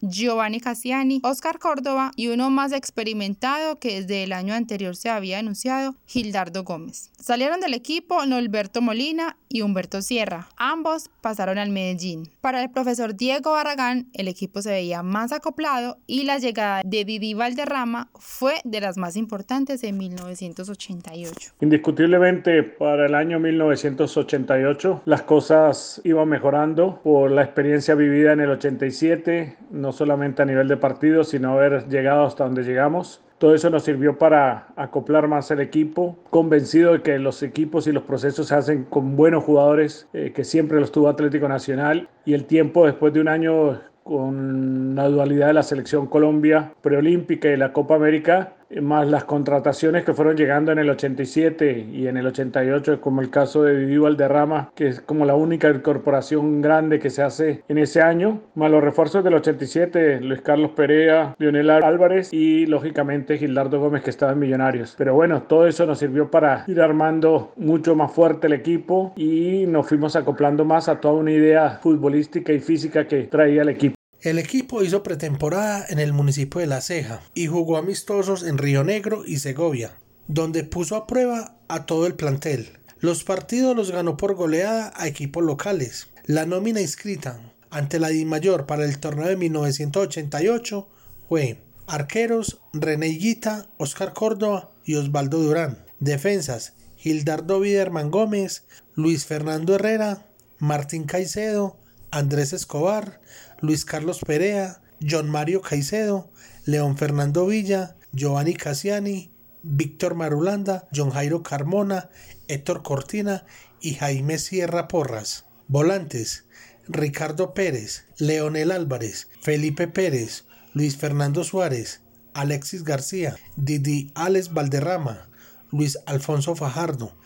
[0.01, 5.39] Giovanni Cassiani, Oscar Córdoba y uno más experimentado que desde el año anterior se había
[5.39, 7.11] anunciado, Gildardo Gómez.
[7.19, 10.47] Salieron del equipo Norberto Molina y Humberto Sierra.
[10.57, 12.29] Ambos pasaron al Medellín.
[12.41, 17.05] Para el profesor Diego Barragán, el equipo se veía más acoplado y la llegada de
[17.05, 21.51] Didi Valderrama fue de las más importantes en 1988.
[21.61, 28.51] Indiscutiblemente para el año 1988 las cosas iban mejorando por la experiencia vivida en el
[28.51, 33.21] 87, no solamente a nivel de partido, sino haber llegado hasta donde llegamos.
[33.37, 37.91] Todo eso nos sirvió para acoplar más el equipo, convencido de que los equipos y
[37.91, 42.33] los procesos se hacen con buenos jugadores, eh, que siempre los tuvo Atlético Nacional, y
[42.33, 47.57] el tiempo después de un año con la dualidad de la selección Colombia preolímpica y
[47.57, 52.27] la Copa América más las contrataciones que fueron llegando en el 87 y en el
[52.27, 57.09] 88, como el caso de Didi Valderrama, que es como la única incorporación grande que
[57.09, 62.33] se hace en ese año, más los refuerzos del 87, Luis Carlos Perea, Lionel Álvarez
[62.33, 64.95] y lógicamente Gildardo Gómez que estaba en Millonarios.
[64.97, 69.65] Pero bueno, todo eso nos sirvió para ir armando mucho más fuerte el equipo y
[69.67, 73.96] nos fuimos acoplando más a toda una idea futbolística y física que traía el equipo.
[74.21, 78.83] El equipo hizo pretemporada en el municipio de La Ceja y jugó amistosos en Río
[78.83, 82.79] Negro y Segovia, donde puso a prueba a todo el plantel.
[82.99, 86.07] Los partidos los ganó por goleada a equipos locales.
[86.25, 90.89] La nómina inscrita ante la DIMAYOR para el torneo de 1988
[91.29, 95.85] fue arqueros René Higuita, Oscar Córdoba y Osvaldo Durán.
[95.99, 98.63] Defensas Gildardo Viderman Gómez,
[98.95, 100.25] Luis Fernando Herrera,
[100.57, 101.77] Martín Caicedo,
[102.09, 103.21] Andrés Escobar,
[103.61, 106.29] Luis Carlos Perea, John Mario Caicedo,
[106.65, 109.31] León Fernando Villa, Giovanni Cassiani,
[109.63, 112.09] Víctor Marulanda, John Jairo Carmona,
[112.47, 113.45] Héctor Cortina
[113.81, 115.45] y Jaime Sierra Porras.
[115.67, 116.45] Volantes:
[116.87, 122.01] Ricardo Pérez, Leonel Álvarez, Felipe Pérez, Luis Fernando Suárez,
[122.33, 125.29] Alexis García, Didi Alex Valderrama,
[125.71, 127.17] Luis Alfonso Fajardo,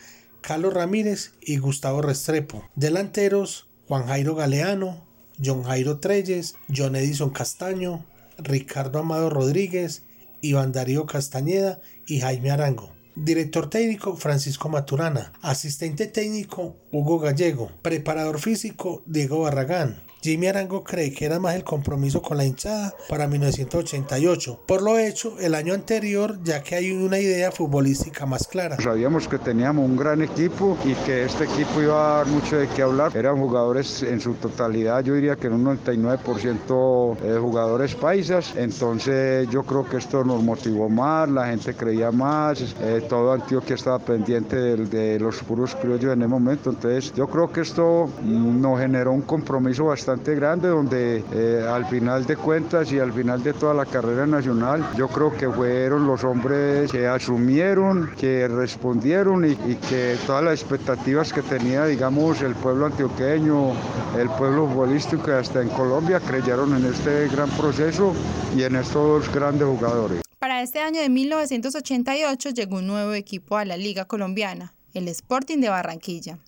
[0.41, 2.67] Carlos Ramírez y Gustavo Restrepo.
[2.75, 5.05] Delanteros: Juan Jairo Galeano,
[5.39, 8.05] John Jairo Treyes, John Edison Castaño,
[8.37, 10.03] Ricardo Amado Rodríguez,
[10.41, 12.91] Iván Darío Castañeda y Jaime Arango.
[13.15, 15.33] Director técnico Francisco Maturana.
[15.41, 17.69] Asistente técnico Hugo Gallego.
[17.81, 20.01] Preparador físico Diego Barragán.
[20.23, 24.99] Jimmy Arango cree que era más el compromiso con la hinchada para 1988, por lo
[24.99, 28.77] hecho el año anterior, ya que hay una idea futbolística más clara.
[28.79, 32.67] Sabíamos que teníamos un gran equipo y que este equipo iba a dar mucho de
[32.67, 33.17] qué hablar.
[33.17, 39.49] Eran jugadores en su totalidad, yo diría que en un 99% de jugadores paisas, entonces
[39.49, 43.97] yo creo que esto nos motivó más, la gente creía más, eh, todo Antioquia estaba
[43.97, 48.79] pendiente de, de los puros criollos en el momento, entonces yo creo que esto nos
[48.79, 53.53] generó un compromiso bastante grande donde eh, al final de cuentas y al final de
[53.53, 59.51] toda la carrera nacional yo creo que fueron los hombres que asumieron, que respondieron y,
[59.51, 63.71] y que todas las expectativas que tenía digamos el pueblo antioqueño,
[64.17, 68.13] el pueblo futbolístico hasta en Colombia creyeron en este gran proceso
[68.55, 70.21] y en estos grandes jugadores.
[70.39, 75.59] Para este año de 1988 llegó un nuevo equipo a la Liga Colombiana, el Sporting
[75.59, 76.39] de Barranquilla.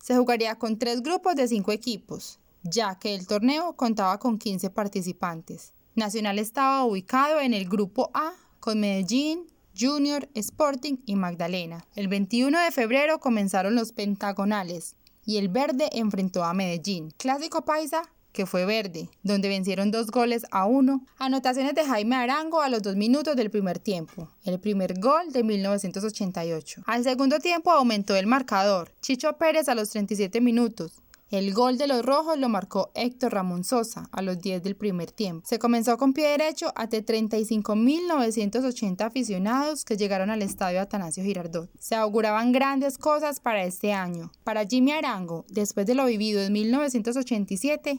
[0.00, 4.70] Se jugaría con tres grupos de cinco equipos ya que el torneo contaba con 15
[4.70, 5.72] participantes.
[5.94, 9.46] Nacional estaba ubicado en el grupo A con Medellín,
[9.78, 11.84] Junior, Sporting y Magdalena.
[11.94, 17.12] El 21 de febrero comenzaron los pentagonales y el verde enfrentó a Medellín.
[17.16, 21.04] Clásico Paisa que fue verde, donde vencieron dos goles a uno.
[21.18, 25.42] Anotaciones de Jaime Arango a los dos minutos del primer tiempo, el primer gol de
[25.42, 26.82] 1988.
[26.86, 28.92] Al segundo tiempo aumentó el marcador.
[29.00, 30.92] Chicho Pérez a los 37 minutos.
[31.30, 35.12] El gol de los rojos lo marcó Héctor Ramón Sosa a los 10 del primer
[35.12, 35.46] tiempo.
[35.46, 41.68] Se comenzó con pie derecho ante 35.980 aficionados que llegaron al estadio Atanasio Girardot.
[41.78, 44.32] Se auguraban grandes cosas para este año.
[44.42, 47.98] Para Jimmy Arango, después de lo vivido en 1987,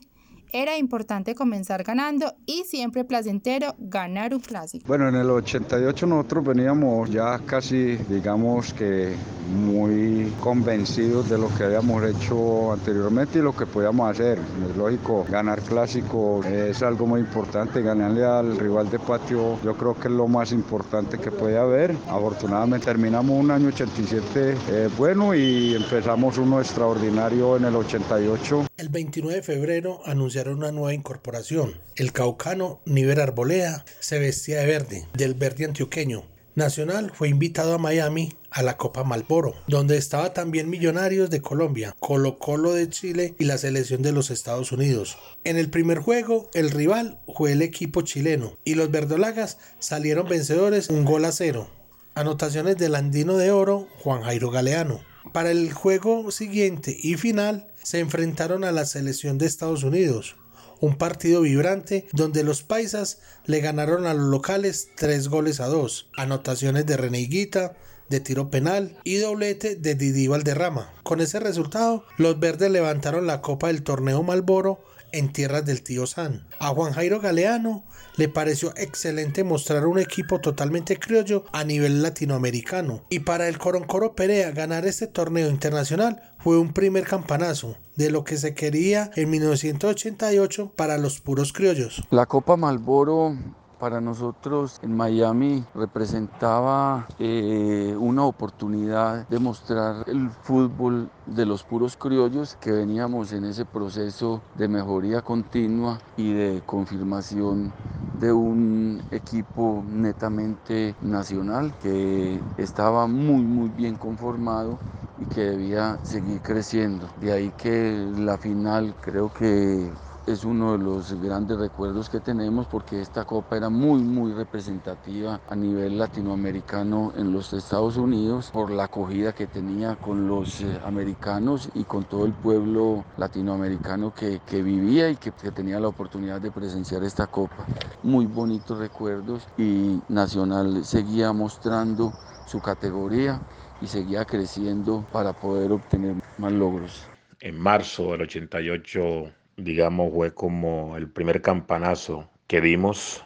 [0.52, 4.86] era importante comenzar ganando y siempre placentero ganar un clásico.
[4.88, 9.16] Bueno, en el 88 nosotros veníamos ya casi, digamos que
[9.50, 14.40] muy convencidos de lo que habíamos hecho anteriormente y lo que podíamos hacer.
[14.70, 19.96] Es lógico, ganar clásico es algo muy importante, ganarle al rival de patio yo creo
[19.96, 21.96] que es lo más importante que puede haber.
[22.08, 28.68] Afortunadamente terminamos un año 87 eh, bueno y empezamos uno extraordinario en el 88.
[28.78, 31.82] El 29 de febrero anunciaron una nueva incorporación.
[31.98, 36.24] El caucano Niver Arboleda se vestía de verde, del verde antioqueño.
[36.56, 41.96] Nacional fue invitado a Miami a la Copa Malboro, donde estaba también Millonarios de Colombia,
[42.00, 45.18] Colo Colo de Chile y la selección de los Estados Unidos.
[45.44, 50.90] En el primer juego, el rival fue el equipo chileno y los verdolagas salieron vencedores
[50.90, 51.70] un gol a cero.
[52.16, 55.02] Anotaciones del Andino de Oro, Juan Jairo Galeano.
[55.32, 60.36] Para el juego siguiente y final, se enfrentaron a la selección de Estados Unidos,
[60.80, 66.10] un partido vibrante donde los paisas le ganaron a los locales tres goles a dos,
[66.16, 67.76] anotaciones de René Higuita,
[68.10, 70.92] de tiro penal y doblete de Didi Valderrama.
[71.04, 76.08] Con ese resultado, los verdes levantaron la copa del torneo Malboro en tierras del tío
[76.08, 76.48] San.
[76.60, 77.86] A Juan Jairo Galeano
[78.20, 83.06] le pareció excelente mostrar un equipo totalmente criollo a nivel latinoamericano.
[83.10, 88.26] Y para el Coroncoro Perea ganar este torneo internacional fue un primer campanazo de lo
[88.26, 92.04] que se quería en 1988 para los puros criollos.
[92.10, 93.38] La Copa Malboro
[93.80, 101.96] para nosotros en Miami representaba eh, una oportunidad de mostrar el fútbol de los puros
[101.96, 107.74] criollos que veníamos en ese proceso de mejoría continua y de confirmación
[108.12, 114.80] de un equipo netamente nacional que estaba muy muy bien conformado
[115.18, 117.08] y que debía seguir creciendo.
[117.16, 119.94] De ahí que la final creo que
[120.32, 125.42] es uno de los grandes recuerdos que tenemos porque esta copa era muy muy representativa
[125.50, 130.80] a nivel latinoamericano en los Estados Unidos por la acogida que tenía con los eh,
[130.86, 135.88] americanos y con todo el pueblo latinoamericano que, que vivía y que, que tenía la
[135.88, 137.66] oportunidad de presenciar esta copa.
[138.04, 142.14] Muy bonitos recuerdos y Nacional seguía mostrando
[142.46, 143.42] su categoría
[143.82, 147.04] y seguía creciendo para poder obtener más logros.
[147.42, 153.24] En marzo del 88 digamos, fue como el primer campanazo que dimos.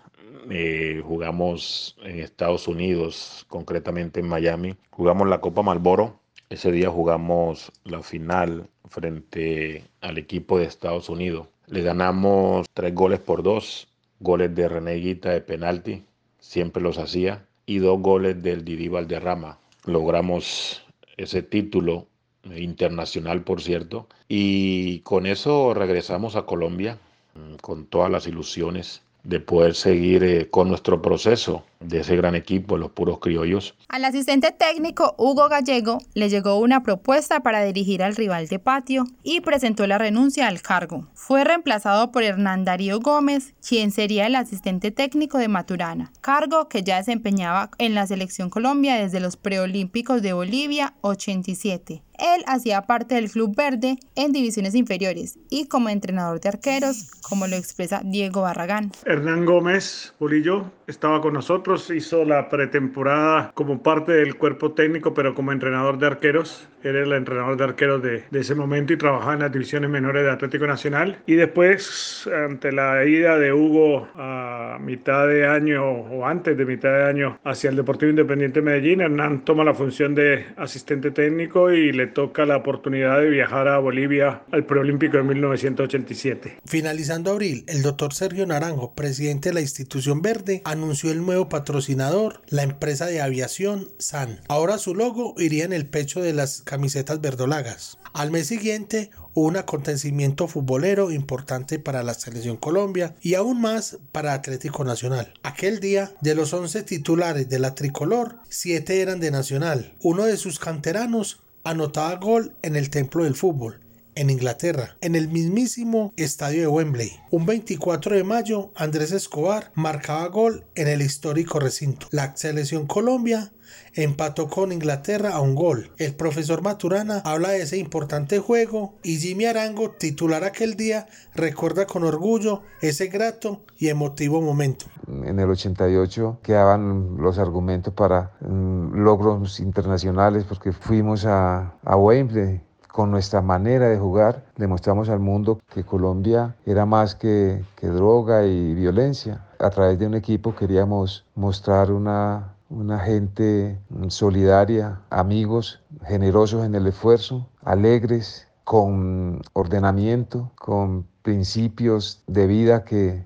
[0.49, 4.75] Eh, jugamos en Estados Unidos, concretamente en Miami.
[4.91, 6.19] Jugamos la Copa Malboro.
[6.49, 11.47] Ese día jugamos la final frente al equipo de Estados Unidos.
[11.67, 13.87] Le ganamos tres goles por dos.
[14.19, 16.05] Goles de René Guita de penalti,
[16.39, 17.45] siempre los hacía.
[17.65, 19.57] Y dos goles del Didi Valderrama.
[19.85, 20.85] Logramos
[21.17, 22.07] ese título
[22.55, 24.07] internacional, por cierto.
[24.27, 26.97] Y con eso regresamos a Colombia
[27.35, 32.35] mm, con todas las ilusiones de poder seguir eh, con nuestro proceso de ese gran
[32.35, 33.75] equipo, los puros criollos.
[33.87, 39.05] Al asistente técnico Hugo Gallego le llegó una propuesta para dirigir al rival de patio
[39.23, 41.07] y presentó la renuncia al cargo.
[41.13, 46.83] Fue reemplazado por Hernán Darío Gómez, quien sería el asistente técnico de Maturana, cargo que
[46.83, 52.03] ya desempeñaba en la selección Colombia desde los preolímpicos de Bolivia 87.
[52.23, 57.47] Él hacía parte del Club Verde en divisiones inferiores y como entrenador de arqueros, como
[57.47, 58.91] lo expresa Diego Barragán.
[59.05, 65.35] Hernán Gómez Bolillo estaba con nosotros, hizo la pretemporada como parte del cuerpo técnico, pero
[65.35, 66.69] como entrenador de arqueros.
[66.81, 70.23] Era el entrenador de arqueros de, de ese momento y trabajaba en las divisiones menores
[70.23, 71.17] de Atlético Nacional.
[71.25, 76.89] Y después, ante la ida de Hugo a mitad de año o antes de mitad
[76.89, 81.93] de año hacia el Deportivo Independiente Medellín, Hernán toma la función de asistente técnico y
[81.93, 86.59] le toca la oportunidad de viajar a Bolivia al preolímpico de 1987.
[86.65, 92.41] Finalizando abril, el doctor Sergio Naranjo, presidente de la institución verde, anunció el nuevo patrocinador,
[92.47, 94.39] la empresa de aviación SAN.
[94.47, 97.97] Ahora su logo iría en el pecho de las camisetas verdolagas.
[98.13, 104.33] Al mes siguiente un acontecimiento futbolero importante para la selección Colombia y aún más para
[104.33, 105.33] Atlético Nacional.
[105.43, 109.93] Aquel día, de los 11 titulares de la tricolor, 7 eran de Nacional.
[110.01, 113.79] Uno de sus canteranos anotaba gol en el templo del fútbol
[114.15, 117.13] en Inglaterra, en el mismísimo estadio de Wembley.
[117.31, 122.07] Un 24 de mayo, Andrés Escobar marcaba gol en el histórico recinto.
[122.11, 123.53] La selección Colombia
[123.95, 125.91] empató con Inglaterra a un gol.
[125.97, 131.85] El profesor Maturana habla de ese importante juego y Jimmy Arango, titular aquel día, recuerda
[131.85, 134.85] con orgullo ese grato y emotivo momento.
[135.07, 142.61] En el 88 quedaban los argumentos para mm, logros internacionales porque fuimos a, a Wembley
[142.93, 148.45] con nuestra manera de jugar, demostramos al mundo que Colombia era más que, que, droga
[148.45, 149.47] y violencia.
[149.57, 156.87] A través de un equipo queríamos mostrar una, una gente solidaria, amigos, generosos en el
[156.87, 163.25] esfuerzo, alegres, con ordenamiento, con principios de vida que,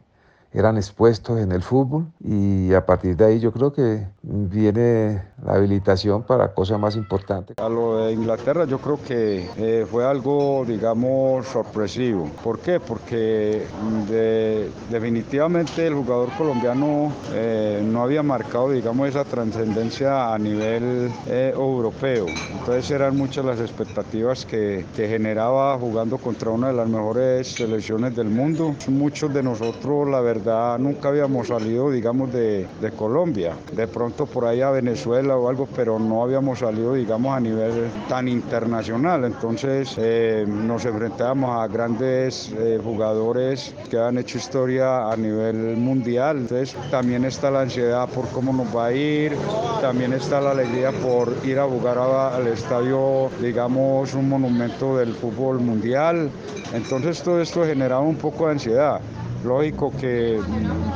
[0.58, 2.12] eran expuestos en el fútbol.
[2.20, 7.58] Y a partir de ahí yo creo que viene la habilitación para cosas más importantes.
[7.60, 12.30] A lo de Inglaterra yo creo que eh, fue algo, digamos, sorpresivo.
[12.44, 12.80] ¿Por qué?
[12.80, 13.66] Porque
[14.10, 21.52] de, definitivamente el jugador colombiano eh, no había marcado, digamos, esa trascendencia a nivel eh,
[21.54, 22.26] europeo.
[22.60, 28.16] Entonces eran muchas las expectativas que, que generaba jugando contra una de las mejores selecciones
[28.16, 28.76] del mundo.
[28.88, 33.54] Muchos de nosotros, la verdad, nunca habíamos salido, digamos, de, de, Colombia.
[33.74, 37.90] De pronto por ahí a Venezuela o algo, pero no habíamos salido, digamos, a nivel
[38.08, 39.26] tan internacional.
[39.26, 46.38] Entonces eh, nos enfrentábamos a grandes eh, jugadores que han hecho historia a nivel mundial.
[46.38, 49.36] Entonces también está la ansiedad por cómo nos va a ir,
[49.82, 55.60] también está la alegría por ir a jugar al estadio, digamos, un monumento del fútbol
[55.60, 56.30] mundial.
[56.74, 59.02] Entonces todo esto generaba un poco de ansiedad.
[59.44, 60.40] Lógico que,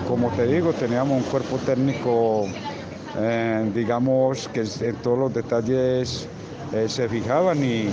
[0.08, 2.48] como te digo, teníamos un cuerpo técnico,
[3.18, 6.28] eh, digamos, que en todos los detalles
[6.74, 7.88] eh, se fijaban y,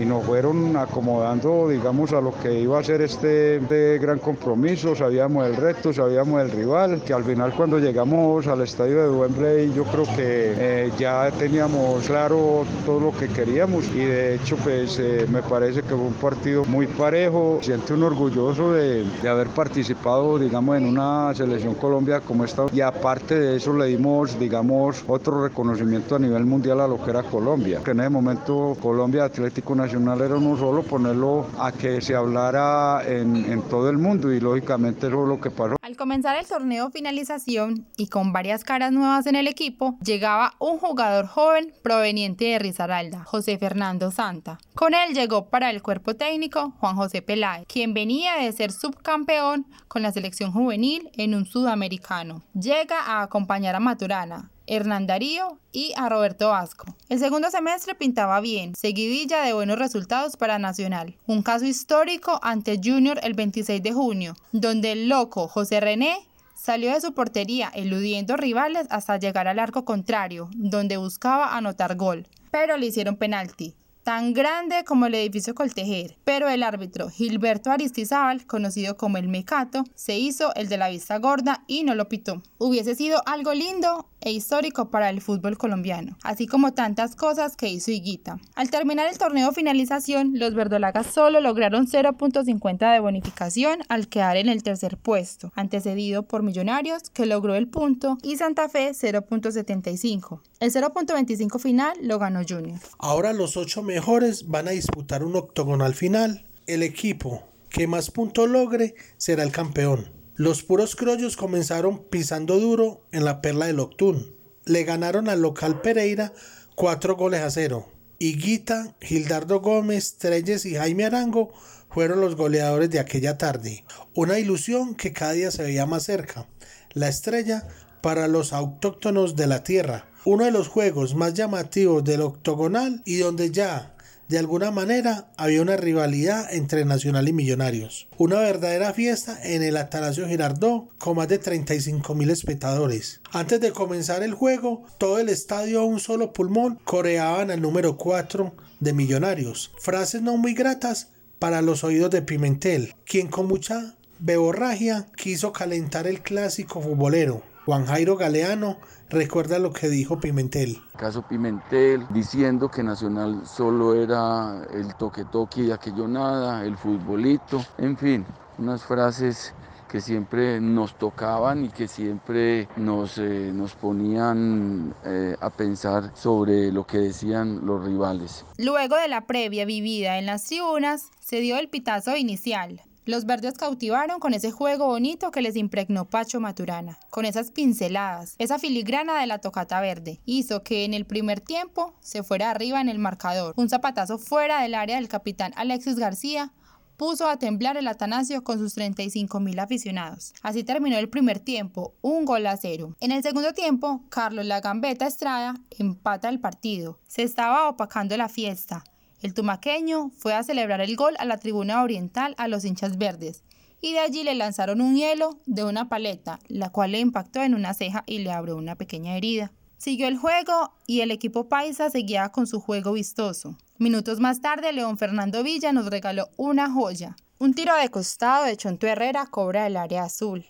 [0.00, 4.94] y, nos fueron acomodando, digamos, a lo que iba a ser este, este, gran compromiso.
[4.94, 9.72] Sabíamos el reto, sabíamos el rival, que al final cuando llegamos al estadio de Wembley
[9.74, 14.98] yo creo que eh, ya teníamos claro todo lo que queríamos y de hecho pues
[14.98, 17.58] eh, me parece que fue un partido muy parejo.
[17.62, 22.80] Siento un orgulloso de, de haber participado, digamos, en una selección Colombia como esta y
[22.80, 27.22] aparte de eso le dimos, digamos, otro reconocimiento a nivel mundial a lo que era
[27.22, 27.80] Colombia.
[27.82, 33.62] Ese momento Colombia Atlético Nacional era uno solo, ponerlo a que se hablara en, en
[33.62, 35.76] todo el mundo y lógicamente eso es lo que pasó.
[35.82, 40.78] Al comenzar el torneo finalización y con varias caras nuevas en el equipo, llegaba un
[40.78, 44.58] jugador joven proveniente de Risaralda, José Fernando Santa.
[44.74, 49.66] Con él llegó para el cuerpo técnico Juan José Peláez, quien venía de ser subcampeón
[49.88, 52.42] con la selección juvenil en un sudamericano.
[52.54, 56.86] Llega a acompañar a Maturana, Hernán Darío y a Roberto Vasco.
[57.08, 61.16] El segundo semestre pintaba bien, seguidilla de buenos resultados para Nacional.
[61.26, 66.16] Un caso histórico ante Junior el 26 de junio, donde el loco José René
[66.54, 72.26] salió de su portería eludiendo rivales hasta llegar al arco contrario, donde buscaba anotar gol,
[72.50, 78.46] pero le hicieron penalti tan grande como el edificio Coltejer, pero el árbitro Gilberto Aristizábal,
[78.46, 82.42] conocido como el Mecato, se hizo el de la vista gorda y no lo pitó.
[82.58, 87.68] Hubiese sido algo lindo e histórico para el fútbol colombiano, así como tantas cosas que
[87.68, 88.38] hizo Higuita.
[88.54, 94.48] Al terminar el torneo finalización, los verdolagas solo lograron 0.50 de bonificación al quedar en
[94.48, 100.40] el tercer puesto, antecedido por Millonarios, que logró el punto, y Santa Fe 0.75.
[100.60, 102.78] El 0.25 final lo ganó Junior.
[102.98, 106.44] Ahora los ocho mejores van a disputar un octogonal final.
[106.66, 110.10] El equipo que más puntos logre será el campeón.
[110.34, 114.34] Los puros criollos comenzaron pisando duro en la perla del Octún.
[114.64, 116.32] Le ganaron al local Pereira
[116.74, 117.88] cuatro goles a cero.
[118.18, 121.52] Higuita, Gildardo Gómez, Treyes y Jaime Arango
[121.88, 123.84] fueron los goleadores de aquella tarde.
[124.12, 126.48] Una ilusión que cada día se veía más cerca.
[126.94, 127.68] La estrella
[128.04, 130.06] para los autóctonos de la tierra.
[130.26, 133.96] Uno de los juegos más llamativos del octogonal y donde ya
[134.28, 138.06] de alguna manera había una rivalidad entre Nacional y Millonarios.
[138.18, 143.22] Una verdadera fiesta en el Atanasio Girardot con más de 35 mil espectadores.
[143.32, 147.96] Antes de comenzar el juego, todo el estadio a un solo pulmón coreaban al número
[147.96, 149.72] 4 de Millonarios.
[149.78, 156.06] Frases no muy gratas para los oídos de Pimentel, quien con mucha beborragia quiso calentar
[156.06, 157.53] el clásico futbolero.
[157.64, 158.76] Juan Jairo Galeano
[159.08, 160.82] recuerda lo que dijo Pimentel.
[160.98, 167.96] Caso Pimentel diciendo que Nacional solo era el toque-toque y aquello nada, el futbolito, en
[167.96, 168.26] fin,
[168.58, 169.54] unas frases
[169.88, 176.70] que siempre nos tocaban y que siempre nos, eh, nos ponían eh, a pensar sobre
[176.70, 178.44] lo que decían los rivales.
[178.58, 182.82] Luego de la previa vivida en las tribunas, se dio el pitazo inicial.
[183.06, 188.34] Los verdes cautivaron con ese juego bonito que les impregnó Pacho Maturana, con esas pinceladas,
[188.38, 190.20] esa filigrana de la tocata verde.
[190.24, 193.52] Hizo que en el primer tiempo se fuera arriba en el marcador.
[193.58, 196.52] Un zapatazo fuera del área del capitán Alexis García
[196.96, 200.32] puso a temblar el Atanasio con sus 35 mil aficionados.
[200.42, 202.96] Así terminó el primer tiempo, un gol a cero.
[203.00, 206.98] En el segundo tiempo, Carlos La Gambeta Estrada empata el partido.
[207.06, 208.84] Se estaba opacando la fiesta.
[209.24, 213.42] El tumaqueño fue a celebrar el gol a la tribuna oriental a los hinchas verdes
[213.80, 217.54] y de allí le lanzaron un hielo de una paleta, la cual le impactó en
[217.54, 219.50] una ceja y le abrió una pequeña herida.
[219.78, 223.56] Siguió el juego y el equipo paisa seguía con su juego vistoso.
[223.78, 227.16] Minutos más tarde, León Fernando Villa nos regaló una joya.
[227.38, 230.44] Un tiro de costado de Chonto Herrera cobra el área azul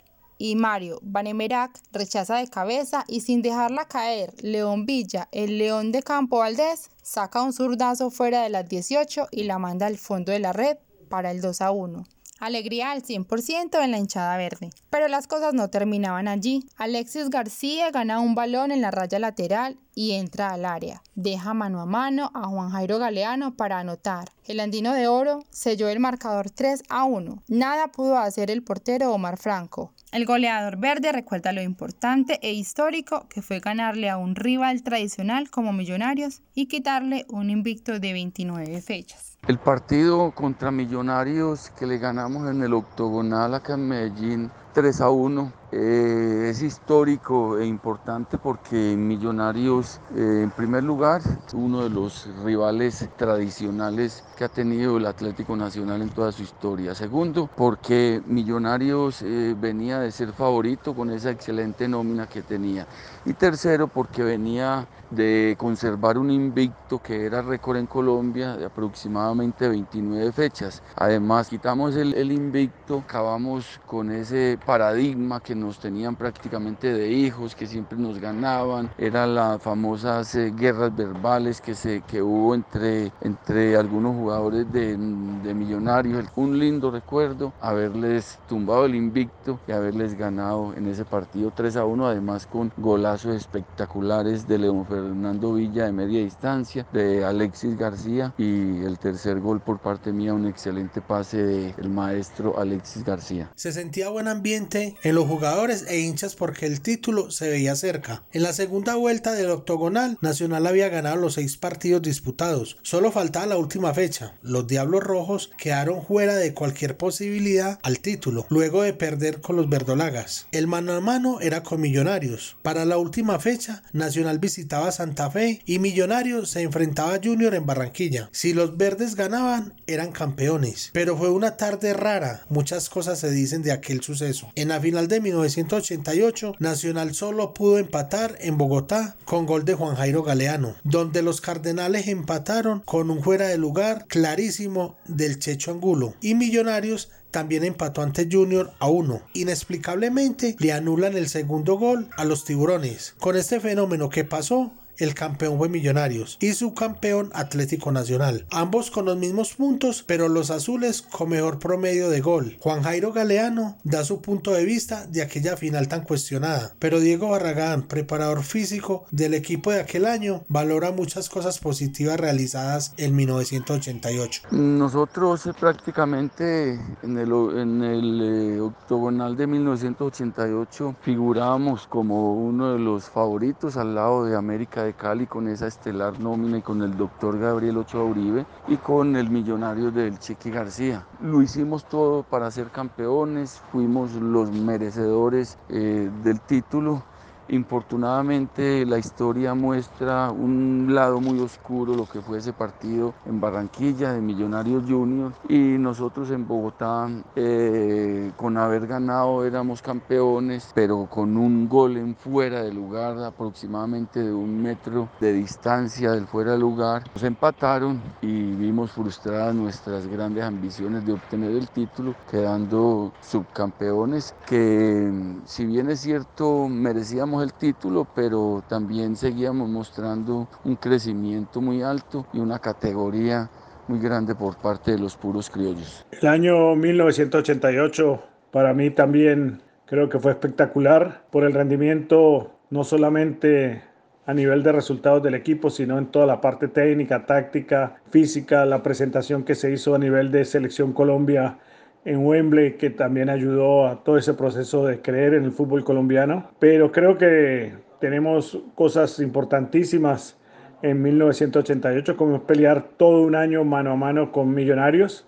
[0.45, 6.03] y Mario Banemerac rechaza de cabeza y sin dejarla caer, León Villa, el León de
[6.03, 10.41] Campo Valdés, saca un zurdazo fuera de las 18 y la manda al fondo de
[10.41, 10.77] la red
[11.09, 12.05] para el 2 a 1.
[12.41, 14.69] Alegría al 100% en la hinchada verde.
[14.91, 16.69] Pero las cosas no terminaban allí.
[16.77, 21.03] Alexis García gana un balón en la raya lateral y entra al área.
[21.15, 24.31] Deja mano a mano a Juan Jairo Galeano para anotar.
[24.45, 27.43] El andino de oro selló el marcador 3 a 1.
[27.49, 29.94] Nada pudo hacer el portero Omar Franco.
[30.15, 35.51] El goleador verde recuerda lo importante e histórico que fue ganarle a un rival tradicional
[35.51, 39.37] como Millonarios y quitarle un invicto de 29 fechas.
[39.49, 45.11] El partido contra Millonarios que le ganamos en el octogonal acá en Medellín 3 a
[45.11, 45.53] 1.
[45.77, 51.21] Eh, es histórico e importante porque Millonarios, eh, en primer lugar,
[51.53, 56.95] uno de los rivales tradicionales que ha tenido el Atlético Nacional en toda su historia.
[56.95, 62.87] Segundo, porque Millonarios eh, venía de ser favorito con esa excelente nómina que tenía.
[63.25, 69.69] Y tercero, porque venía de conservar un invicto que era récord en Colombia de aproximadamente
[69.69, 70.83] 29 fechas.
[70.95, 77.55] Además, quitamos el, el invicto, acabamos con ese paradigma que nos tenían prácticamente de hijos,
[77.55, 83.13] que siempre nos ganaban, eran las famosas eh, guerras verbales que, se, que hubo entre,
[83.21, 86.27] entre algunos jugadores de, de Millonarios.
[86.37, 91.85] Un lindo recuerdo haberles tumbado el invicto y haberles ganado en ese partido 3 a
[91.85, 98.35] 1, además con golazos espectaculares de León Fernando Villa de media distancia, de Alexis García
[98.39, 103.51] y el tercer gol por parte mía, un excelente pase del maestro Alexis García.
[103.55, 108.25] Se sentía buen ambiente en los jugadores e hinchas porque el título se veía cerca.
[108.33, 112.77] En la segunda vuelta del octogonal, Nacional había ganado los seis partidos disputados.
[112.83, 114.35] Solo faltaba la última fecha.
[114.43, 119.69] Los Diablos Rojos quedaron fuera de cualquier posibilidad al título, luego de perder con los
[119.69, 120.49] verdolagas.
[120.51, 122.57] El mano a mano era con Millonarios.
[122.63, 127.65] Para la última fecha, Nacional visitaba Santa Fe y Millonarios se enfrentaba a Junior en
[127.65, 128.29] Barranquilla.
[128.33, 130.91] Si los verdes ganaban, eran campeones.
[130.93, 132.45] Pero fue una tarde rara.
[132.49, 134.51] Muchas cosas se dicen de aquel suceso.
[134.57, 139.97] En la final de 1988, Nacional solo pudo empatar en Bogotá con gol de Juan
[139.97, 146.15] Jairo Galeano, donde los Cardenales empataron con un fuera de lugar clarísimo del Checho Angulo
[146.21, 149.21] y Millonarios también empató ante Junior a uno.
[149.33, 153.17] Inexplicablemente le anulan el segundo gol a los tiburones.
[153.19, 158.47] Con este fenómeno que pasó, el campeón fue Millonarios y su campeón Atlético Nacional.
[158.51, 162.57] Ambos con los mismos puntos, pero los azules con mejor promedio de gol.
[162.61, 167.31] Juan Jairo Galeano da su punto de vista de aquella final tan cuestionada, pero Diego
[167.31, 174.43] Barragán, preparador físico del equipo de aquel año, valora muchas cosas positivas realizadas en 1988.
[174.51, 183.05] Nosotros eh, prácticamente en el, en eh, octogonal de 1988 figurábamos como uno de los
[183.05, 187.39] favoritos al lado de América de Cali con esa estelar nómina y con el doctor
[187.39, 191.07] Gabriel Ochoa Uribe y con el millonario del Cheque García.
[191.21, 197.03] Lo hicimos todo para ser campeones, fuimos los merecedores eh, del título
[197.49, 204.13] Infortunadamente la historia muestra un lado muy oscuro, lo que fue ese partido en Barranquilla
[204.13, 211.37] de Millonarios Junior y nosotros en Bogotá eh, con haber ganado éramos campeones, pero con
[211.37, 216.59] un gol en fuera de lugar aproximadamente de un metro de distancia del fuera de
[216.59, 217.03] lugar.
[217.15, 225.41] Nos empataron y vimos frustradas nuestras grandes ambiciones de obtener el título, quedando subcampeones que
[225.45, 232.27] si bien es cierto merecíamos el título, pero también seguíamos mostrando un crecimiento muy alto
[232.33, 233.51] y una categoría
[233.89, 236.07] muy grande por parte de los puros criollos.
[236.21, 243.83] El año 1988 para mí también creo que fue espectacular por el rendimiento no solamente
[244.27, 248.83] a nivel de resultados del equipo, sino en toda la parte técnica, táctica, física, la
[248.83, 251.59] presentación que se hizo a nivel de selección Colombia
[252.05, 256.51] en Wembley, que también ayudó a todo ese proceso de creer en el fútbol colombiano.
[256.59, 260.39] Pero creo que tenemos cosas importantísimas
[260.83, 265.27] en 1988, como pelear todo un año mano a mano con Millonarios.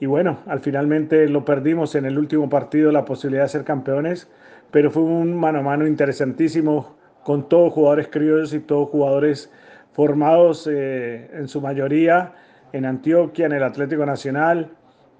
[0.00, 4.28] Y bueno, al finalmente lo perdimos en el último partido, la posibilidad de ser campeones,
[4.70, 9.50] pero fue un mano a mano interesantísimo con todos jugadores criollos y todos jugadores
[9.92, 12.34] formados eh, en su mayoría
[12.72, 14.70] en Antioquia, en el Atlético Nacional,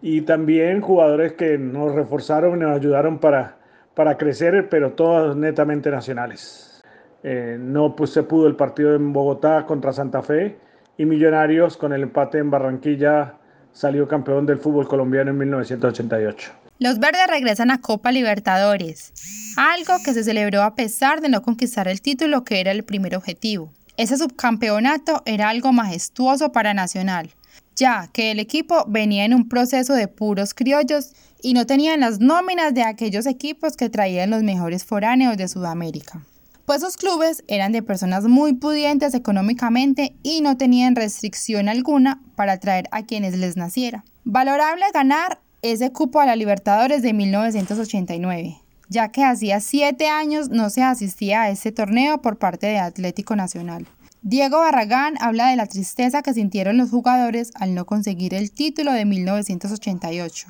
[0.09, 3.57] y también jugadores que nos reforzaron y nos ayudaron para,
[3.93, 6.81] para crecer, pero todos netamente nacionales.
[7.25, 10.59] Eh, no pues, se pudo el partido en Bogotá contra Santa Fe
[10.97, 13.35] y Millonarios con el empate en Barranquilla
[13.73, 16.53] salió campeón del fútbol colombiano en 1988.
[16.79, 19.13] Los verdes regresan a Copa Libertadores,
[19.57, 23.17] algo que se celebró a pesar de no conquistar el título que era el primer
[23.17, 23.73] objetivo.
[23.97, 27.31] Ese subcampeonato era algo majestuoso para Nacional,
[27.77, 31.13] ya que el equipo venía en un proceso de puros criollos
[31.43, 36.25] y no tenían las nóminas de aquellos equipos que traían los mejores foráneos de Sudamérica.
[36.65, 42.55] Pues sus clubes eran de personas muy pudientes económicamente y no tenían restricción alguna para
[42.55, 44.05] atraer a quienes les naciera.
[44.25, 48.57] Valorable ganar ese cupo a la Libertadores de 1989,
[48.89, 53.37] ya que hacía siete años no se asistía a ese torneo por parte de Atlético
[53.37, 53.87] Nacional.
[54.29, 58.93] Diego Barragán habla de la tristeza que sintieron los jugadores al no conseguir el título
[58.93, 60.49] de 1988.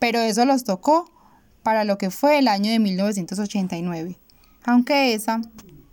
[0.00, 1.08] Pero eso los tocó
[1.62, 4.18] para lo que fue el año de 1989.
[4.64, 5.40] Aunque esa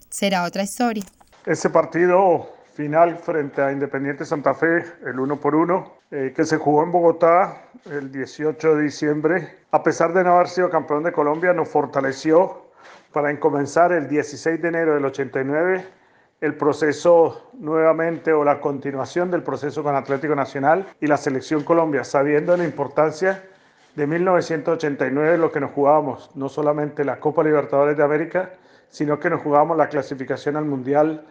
[0.09, 1.03] será otra historia.
[1.45, 6.57] Ese partido final frente a Independiente Santa Fe, el uno por uno, eh, que se
[6.57, 7.61] jugó en Bogotá
[7.91, 12.71] el 18 de diciembre, a pesar de no haber sido campeón de Colombia, nos fortaleció
[13.13, 15.98] para comenzar el 16 de enero del 89
[16.41, 22.03] el proceso nuevamente o la continuación del proceso con Atlético Nacional y la selección Colombia,
[22.03, 23.43] sabiendo la importancia
[23.95, 28.53] de 1989 lo que nos jugábamos, no solamente la Copa Libertadores de América,
[28.89, 31.25] sino que nos jugábamos la clasificación al Mundial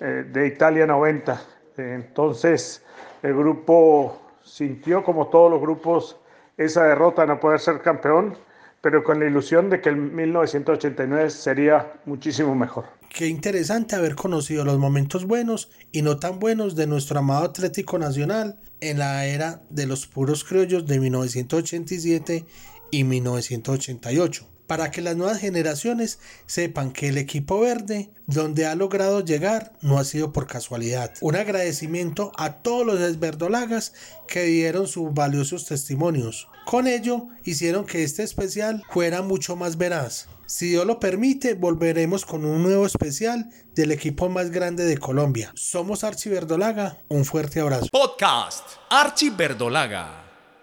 [0.00, 1.40] eh, de Italia 90.
[1.76, 2.84] Entonces
[3.22, 6.20] el grupo sintió como todos los grupos
[6.56, 8.36] esa derrota, no poder ser campeón,
[8.80, 12.84] pero con la ilusión de que el 1989 sería muchísimo mejor.
[13.14, 17.96] Qué interesante haber conocido los momentos buenos y no tan buenos de nuestro amado Atlético
[17.96, 22.44] Nacional en la era de los puros criollos de 1987
[22.90, 29.24] y 1988 para que las nuevas generaciones sepan que el equipo verde, donde ha logrado
[29.24, 31.12] llegar, no ha sido por casualidad.
[31.20, 33.92] Un agradecimiento a todos los desverdolagas
[34.26, 36.48] que dieron sus valiosos testimonios.
[36.66, 40.26] Con ello, hicieron que este especial fuera mucho más veraz.
[40.54, 45.50] Si Dios lo permite, volveremos con un nuevo especial del equipo más grande de Colombia.
[45.56, 46.96] Somos Archie Verdolaga.
[47.08, 47.88] Un fuerte abrazo.
[47.90, 50.23] Podcast Archie Verdolaga.